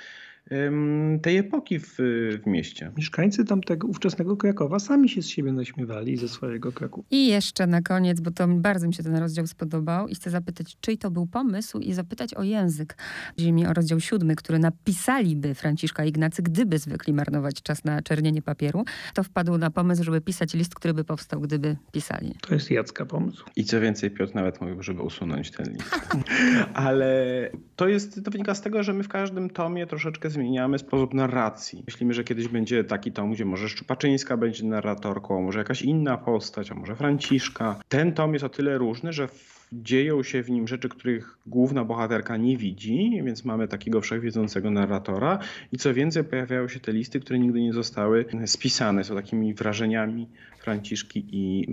tej 1.22 1.36
epoki 1.36 1.78
w, 1.78 1.96
w, 2.42 2.46
mieście. 2.46 2.92
Mieszkańcy 2.96 3.44
tamtego 3.44 3.88
ówczesnego 3.88 4.36
Krakowa 4.36 4.78
sami 4.78 5.08
się 5.08 5.22
z 5.22 5.28
siebie 5.28 5.52
naśmiewali 5.52 6.16
ze 6.16 6.28
swojego 6.28 6.72
Krakowa. 6.72 7.02
I 7.10 7.26
jeszcze 7.26 7.66
na 7.66 7.82
koniec, 7.82 8.20
bo 8.20 8.30
to 8.30 8.48
bardzo 8.48 8.86
mi 8.86 8.94
się 8.94 9.02
ten 9.02 9.16
rozdział 9.16 9.46
spodobał 9.46 10.08
i 10.08 10.14
chcę 10.14 10.30
zapytać, 10.30 10.76
czyj 10.80 10.98
to 10.98 11.10
był 11.10 11.26
pomysł 11.26 11.78
i 11.78 11.92
zapytać 11.92 12.34
o 12.34 12.42
język. 12.42 12.96
Chodzi 13.36 13.52
mi 13.52 13.66
o 13.66 13.72
rozdział 13.72 14.00
siódmy, 14.00 14.36
który 14.36 14.58
napisaliby 14.58 15.54
Franciszka 15.54 16.04
Ignacy, 16.04 16.42
gdyby 16.42 16.78
zwykli 16.78 17.12
marnować 17.12 17.62
czas 17.62 17.84
na 17.84 18.02
czernienie 18.02 18.42
papieru, 18.42 18.84
to 19.14 19.22
wpadł 19.22 19.58
na 19.58 19.70
pomysł, 19.70 20.04
żeby 20.04 20.20
pisać 20.20 20.54
list, 20.54 20.74
który 20.74 20.94
by 20.94 21.04
powstał, 21.04 21.40
gdyby 21.40 21.76
pisali. 21.92 22.34
To 22.40 22.54
jest 22.54 22.70
Jacka 22.70 23.06
pomysł. 23.06 23.44
I 23.56 23.64
co 23.64 23.80
więcej, 23.80 24.10
Piotr 24.10 24.34
nawet 24.34 24.60
mówił, 24.60 24.82
żeby 24.82 25.02
usunąć 25.02 25.50
ten 25.50 25.72
list. 25.72 26.08
Ale 26.74 27.50
to 27.76 27.88
jest, 27.88 28.24
to 28.24 28.30
wynika 28.30 28.54
z 28.54 28.60
tego, 28.60 28.82
że 28.82 28.94
my 28.94 29.02
w 29.02 29.08
każdym 29.08 29.50
tomie 29.50 29.86
troszeczkę 29.86 30.30
zmieniamy 30.38 30.78
sposób 30.78 31.14
narracji. 31.14 31.82
Myślimy, 31.86 32.14
że 32.14 32.24
kiedyś 32.24 32.48
będzie 32.48 32.84
taki 32.84 33.12
tom, 33.12 33.32
gdzie 33.32 33.44
może 33.44 33.68
Szczupaczyńska 33.68 34.36
będzie 34.36 34.64
narratorką, 34.64 35.42
może 35.42 35.58
jakaś 35.58 35.82
inna 35.82 36.18
postać, 36.18 36.70
a 36.70 36.74
może 36.74 36.96
Franciszka. 36.96 37.80
Ten 37.88 38.12
tom 38.12 38.32
jest 38.32 38.44
o 38.44 38.48
tyle 38.48 38.78
różny, 38.78 39.12
że 39.12 39.28
dzieją 39.72 40.22
się 40.22 40.42
w 40.42 40.50
nim 40.50 40.68
rzeczy, 40.68 40.88
których 40.88 41.38
główna 41.46 41.84
bohaterka 41.84 42.36
nie 42.36 42.56
widzi, 42.56 43.20
więc 43.24 43.44
mamy 43.44 43.68
takiego 43.68 44.00
wszechwiedzącego 44.00 44.70
narratora 44.70 45.38
i 45.72 45.78
co 45.78 45.94
więcej 45.94 46.24
pojawiają 46.24 46.68
się 46.68 46.80
te 46.80 46.92
listy, 46.92 47.20
które 47.20 47.38
nigdy 47.38 47.60
nie 47.60 47.72
zostały 47.72 48.24
spisane, 48.46 49.04
są 49.04 49.14
takimi 49.14 49.54
wrażeniami 49.54 50.28
Franciszki 50.58 51.24
i, 51.32 51.66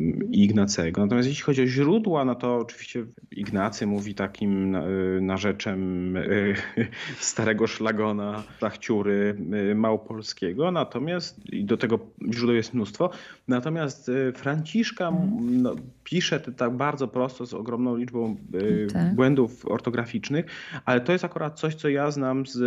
Ignacego. 0.44 1.02
Natomiast 1.02 1.28
jeśli 1.28 1.44
chodzi 1.44 1.62
o 1.62 1.68
źródła, 1.68 2.26
no 2.26 2.36
to 2.36 2.58
oczywiście 2.58 3.06
Ignacy 3.32 3.88
mówi 3.88 4.16
takim 4.16 4.78
narzeczem 5.22 6.18
e, 6.18 6.22
starego 7.20 7.68
szlagona, 7.68 8.44
tachciury 8.60 9.38
e, 9.72 9.76
małopolskiego, 9.76 10.72
natomiast 10.72 11.54
i 11.54 11.66
do 11.66 11.78
tego 11.78 12.00
źródeł 12.34 12.56
jest 12.56 12.74
mnóstwo, 12.74 13.10
natomiast 13.48 14.10
e, 14.10 14.32
Franciszka 14.32 15.12
no, 15.42 15.76
pisze 16.06 16.40
tak 16.40 16.78
bardzo 16.78 17.08
prosto 17.08 17.46
z 17.46 17.54
ogromną 17.54 17.96
liczbą 17.96 18.36
tak. 18.94 19.16
błędów 19.16 19.66
ortograficznych, 19.68 20.46
ale 20.86 21.02
to 21.02 21.12
jest 21.12 21.26
akurat 21.26 21.60
coś, 21.60 21.76
co 21.76 21.90
ja 21.90 22.12
znam 22.12 22.46
z 22.46 22.60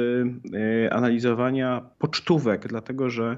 analizowania 0.93 1.83
pocztówek, 1.99 2.69
dlatego 2.69 3.11
że 3.11 3.37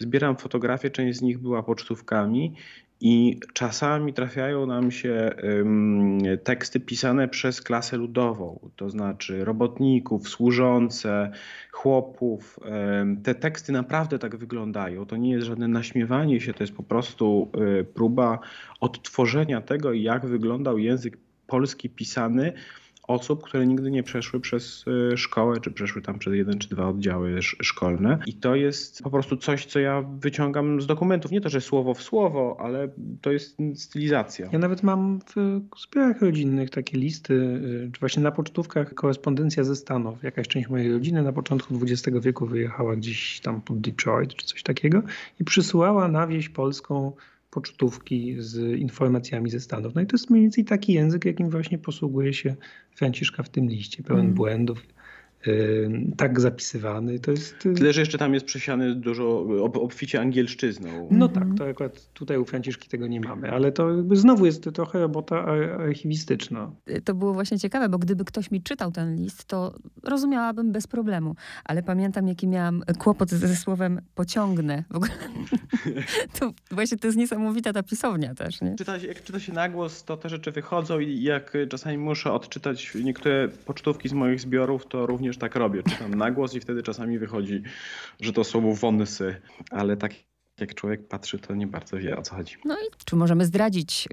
zbieram 0.00 0.36
fotografie, 0.36 0.90
część 0.90 1.18
z 1.18 1.22
nich 1.22 1.38
była 1.38 1.62
pocztówkami 1.62 2.54
i 3.00 3.40
czasami 3.52 4.12
trafiają 4.12 4.66
nam 4.66 4.90
się 4.90 5.30
teksty 6.44 6.80
pisane 6.80 7.28
przez 7.28 7.62
klasę 7.62 7.96
ludową, 7.96 8.70
to 8.76 8.90
znaczy 8.90 9.44
robotników, 9.44 10.28
służące, 10.28 11.30
chłopów. 11.70 12.60
Te 13.22 13.34
teksty 13.34 13.72
naprawdę 13.72 14.18
tak 14.18 14.36
wyglądają. 14.36 15.06
To 15.06 15.16
nie 15.16 15.30
jest 15.30 15.46
żadne 15.46 15.68
naśmiewanie 15.68 16.40
się, 16.40 16.54
to 16.54 16.62
jest 16.62 16.76
po 16.76 16.82
prostu 16.82 17.50
y, 17.80 17.84
próba 17.84 18.38
odtworzenia 18.80 19.60
tego, 19.60 19.92
jak 19.92 20.26
wyglądał 20.26 20.78
język 20.78 21.18
polski 21.46 21.90
pisany 21.90 22.52
osób, 23.10 23.42
które 23.42 23.66
nigdy 23.66 23.90
nie 23.90 24.02
przeszły 24.02 24.40
przez 24.40 24.84
y, 25.12 25.16
szkołę, 25.16 25.60
czy 25.60 25.70
przeszły 25.70 26.02
tam 26.02 26.18
przez 26.18 26.34
jeden 26.34 26.58
czy 26.58 26.68
dwa 26.68 26.88
oddziały 26.88 27.42
szkolne. 27.42 28.18
I 28.26 28.34
to 28.34 28.54
jest 28.54 29.02
po 29.02 29.10
prostu 29.10 29.36
coś, 29.36 29.66
co 29.66 29.80
ja 29.80 30.02
wyciągam 30.02 30.80
z 30.80 30.86
dokumentów. 30.86 31.30
Nie 31.30 31.40
to, 31.40 31.48
że 31.48 31.60
słowo 31.60 31.94
w 31.94 32.02
słowo, 32.02 32.56
ale 32.60 32.88
to 33.20 33.32
jest 33.32 33.56
stylizacja. 33.74 34.48
Ja 34.52 34.58
nawet 34.58 34.82
mam 34.82 35.20
w 35.36 35.80
zbiorach 35.80 36.22
rodzinnych 36.22 36.70
takie 36.70 36.98
listy, 36.98 37.34
y, 37.34 37.90
czy 37.92 38.00
właśnie 38.00 38.22
na 38.22 38.32
pocztówkach 38.32 38.94
korespondencja 38.94 39.64
ze 39.64 39.76
Stanów. 39.76 40.22
Jakaś 40.22 40.48
część 40.48 40.68
mojej 40.68 40.92
rodziny 40.92 41.22
na 41.22 41.32
początku 41.32 41.74
XX 41.82 42.18
wieku 42.20 42.46
wyjechała 42.46 42.96
gdzieś 42.96 43.40
tam 43.40 43.60
pod 43.60 43.80
Detroit, 43.80 44.34
czy 44.34 44.46
coś 44.46 44.62
takiego 44.62 45.02
i 45.40 45.44
przysyłała 45.44 46.08
na 46.08 46.26
wieś 46.26 46.48
polską 46.48 47.12
pocztówki 47.50 48.36
z 48.38 48.78
informacjami 48.80 49.50
ze 49.50 49.60
Stanów. 49.60 49.94
No 49.94 50.00
i 50.00 50.06
to 50.06 50.16
jest 50.16 50.30
mniej 50.30 50.42
więcej 50.42 50.64
taki 50.64 50.92
język, 50.92 51.24
jakim 51.24 51.50
właśnie 51.50 51.78
posługuje 51.78 52.34
się 52.34 52.54
Franciszka 52.94 53.42
w 53.42 53.48
tym 53.48 53.68
liście, 53.68 54.02
pełen 54.02 54.22
mm. 54.22 54.34
błędów 54.34 54.86
tak 56.16 56.40
zapisywany. 56.40 57.18
To 57.18 57.30
jest... 57.30 57.66
Y, 57.66 57.74
Tyle, 57.74 57.92
że 57.92 58.00
jeszcze 58.00 58.18
tam 58.18 58.34
jest 58.34 58.46
przesiany 58.46 58.94
dużo 58.94 59.46
ob, 59.62 59.76
obficie 59.76 60.20
angielszczyzną. 60.20 61.08
No 61.10 61.28
tak, 61.28 61.44
to 61.58 61.68
akurat 61.68 62.12
tutaj 62.12 62.38
u 62.38 62.44
Franciszki 62.44 62.88
tego 62.88 63.06
nie 63.06 63.20
mamy, 63.20 63.50
ale 63.50 63.72
to 63.72 63.88
znowu 64.12 64.46
jest 64.46 64.64
to 64.64 64.72
trochę 64.72 65.00
robota 65.00 65.44
archiwistyczna. 65.78 66.70
To 67.04 67.14
było 67.14 67.34
właśnie 67.34 67.58
ciekawe, 67.58 67.88
bo 67.88 67.98
gdyby 67.98 68.24
ktoś 68.24 68.50
mi 68.50 68.62
czytał 68.62 68.92
ten 68.92 69.16
list, 69.16 69.44
to 69.44 69.74
rozumiałabym 70.02 70.72
bez 70.72 70.86
problemu, 70.86 71.34
ale 71.64 71.82
pamiętam, 71.82 72.28
jaki 72.28 72.48
miałam 72.48 72.82
kłopot 72.98 73.30
ze 73.30 73.56
słowem 73.56 74.00
pociągnę. 74.14 74.84
W 74.90 74.96
ogóle 74.96 75.10
to 76.40 76.52
właśnie 76.70 76.98
to 76.98 77.06
jest 77.08 77.18
niesamowita 77.18 77.72
ta 77.72 77.82
pisownia 77.82 78.34
też, 78.34 78.60
nie? 78.60 78.76
Czyta, 78.76 78.96
jak 78.96 79.22
czyta 79.22 79.40
się 79.40 79.52
na 79.52 79.68
głos, 79.68 80.04
to 80.04 80.16
te 80.16 80.28
rzeczy 80.28 80.52
wychodzą 80.52 80.98
i 80.98 81.22
jak 81.22 81.56
czasami 81.68 81.98
muszę 81.98 82.32
odczytać 82.32 82.92
niektóre 83.04 83.48
pocztówki 83.48 84.08
z 84.08 84.12
moich 84.12 84.40
zbiorów, 84.40 84.86
to 84.86 85.06
również 85.06 85.29
również 85.30 85.38
tak 85.38 85.54
robię. 85.54 85.82
Czytam 85.82 86.14
na 86.14 86.30
głos 86.30 86.54
i 86.54 86.60
wtedy 86.60 86.82
czasami 86.82 87.18
wychodzi, 87.18 87.62
że 88.20 88.32
to 88.32 88.44
słowo 88.44 88.74
wonsy, 88.74 89.36
ale 89.70 89.96
tak 89.96 90.12
jak 90.60 90.74
człowiek 90.74 91.08
patrzy, 91.08 91.38
to 91.38 91.54
nie 91.54 91.66
bardzo 91.66 91.96
wie 91.96 92.16
o 92.16 92.22
co 92.22 92.34
chodzi. 92.34 92.54
No 92.64 92.74
i 92.74 92.86
czy 93.04 93.16
możemy 93.16 93.44
zdradzić, 93.44 94.08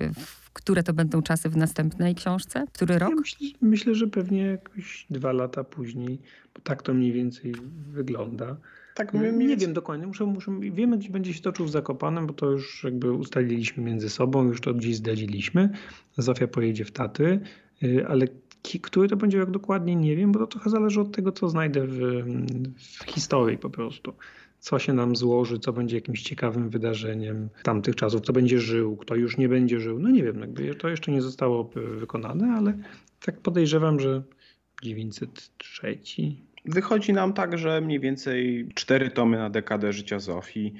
które 0.54 0.84
to 0.84 0.94
będą 0.94 1.22
czasy 1.22 1.50
w 1.50 1.58
następnej 1.58 2.16
książce? 2.16 2.66
Który 2.74 3.00
rok? 3.00 3.10
Ja 3.10 3.16
myślę, 3.16 3.48
myślę, 3.62 3.96
że 3.96 4.08
pewnie 4.08 4.42
jakoś 4.42 5.06
dwa 5.10 5.32
lata 5.32 5.64
później, 5.64 6.20
bo 6.56 6.62
tak 6.62 6.82
to 6.84 6.94
mniej 6.94 7.12
więcej 7.12 7.54
wygląda. 7.92 8.58
Tak, 8.96 9.14
my, 9.14 9.34
nie 9.34 9.58
wiem 9.58 9.74
dokładnie. 9.74 10.08
Muszę, 10.08 10.26
muszę, 10.26 10.60
wiemy, 10.60 10.98
gdzie 10.98 11.10
będzie 11.10 11.34
się 11.34 11.42
toczył 11.42 11.66
w 11.66 11.72
Zakopanem, 11.72 12.28
bo 12.28 12.34
to 12.34 12.52
już 12.52 12.84
jakby 12.84 13.12
ustaliliśmy 13.12 13.84
między 13.84 14.10
sobą, 14.10 14.48
już 14.48 14.62
to 14.62 14.74
gdzieś 14.74 14.96
zdradziliśmy. 14.96 15.70
Zofia 16.18 16.48
pojedzie 16.48 16.86
w 16.86 16.92
Tatry, 16.92 17.40
y, 17.84 18.08
ale 18.08 18.28
Który 18.82 19.08
to 19.08 19.18
będzie 19.18 19.40
rok 19.40 19.52
dokładnie, 19.52 19.96
nie 19.96 20.16
wiem, 20.16 20.32
bo 20.32 20.40
to 20.40 20.48
trochę 20.48 20.70
zależy 20.70 21.02
od 21.02 21.16
tego, 21.16 21.32
co 21.32 21.50
znajdę 21.50 21.88
w, 21.88 22.00
w 22.80 23.12
historii 23.12 23.58
po 23.58 23.70
prostu 23.70 24.14
co 24.60 24.80
się 24.80 24.94
nam 24.94 25.16
złoży, 25.16 25.60
co 25.60 25.74
będzie 25.74 25.96
jakimś 25.96 26.22
ciekawym 26.22 26.70
wydarzeniem 26.70 27.50
tamtych 27.64 27.96
czasów, 27.96 28.22
kto 28.22 28.34
będzie 28.34 28.60
żył, 28.60 28.98
kto 28.98 29.16
już 29.16 29.38
nie 29.38 29.50
będzie 29.50 29.80
żył. 29.80 30.00
No 30.00 30.10
nie 30.10 30.24
wiem, 30.24 30.40
jakby 30.40 30.76
to 30.76 30.90
jeszcze 30.90 31.12
nie 31.12 31.22
zostało 31.22 31.72
wykonane, 31.98 32.54
ale 32.58 32.78
tak 33.26 33.40
podejrzewam, 33.40 34.00
że 34.00 34.24
903. 34.84 35.98
Wychodzi 36.66 37.14
nam 37.14 37.34
tak, 37.34 37.58
że 37.58 37.82
mniej 37.82 38.00
więcej 38.00 38.70
cztery 38.76 39.12
tomy 39.12 39.38
na 39.38 39.50
dekadę 39.50 39.94
życia 39.94 40.20
Zofii, 40.20 40.74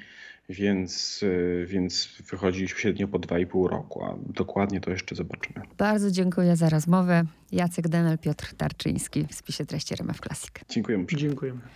więc, 0.48 1.24
więc 1.66 2.08
wychodzi 2.30 2.68
średnio 2.68 3.08
po 3.08 3.18
2,5 3.18 3.68
roku, 3.68 4.04
a 4.04 4.16
dokładnie 4.26 4.80
to 4.80 4.90
jeszcze 4.90 5.14
zobaczymy. 5.14 5.60
Bardzo 5.78 6.10
dziękuję 6.10 6.56
za 6.56 6.68
rozmowę. 6.68 7.24
Jacek 7.52 7.88
Denel, 7.88 8.18
Piotr 8.18 8.54
Tarczyński 8.54 9.26
w 9.30 9.34
spisie 9.34 9.66
treści 9.66 9.94
RMF 9.94 10.20
Classic. 10.20 10.50
Dziękujemy. 10.68 11.06
Dziękujemy. 11.06 11.60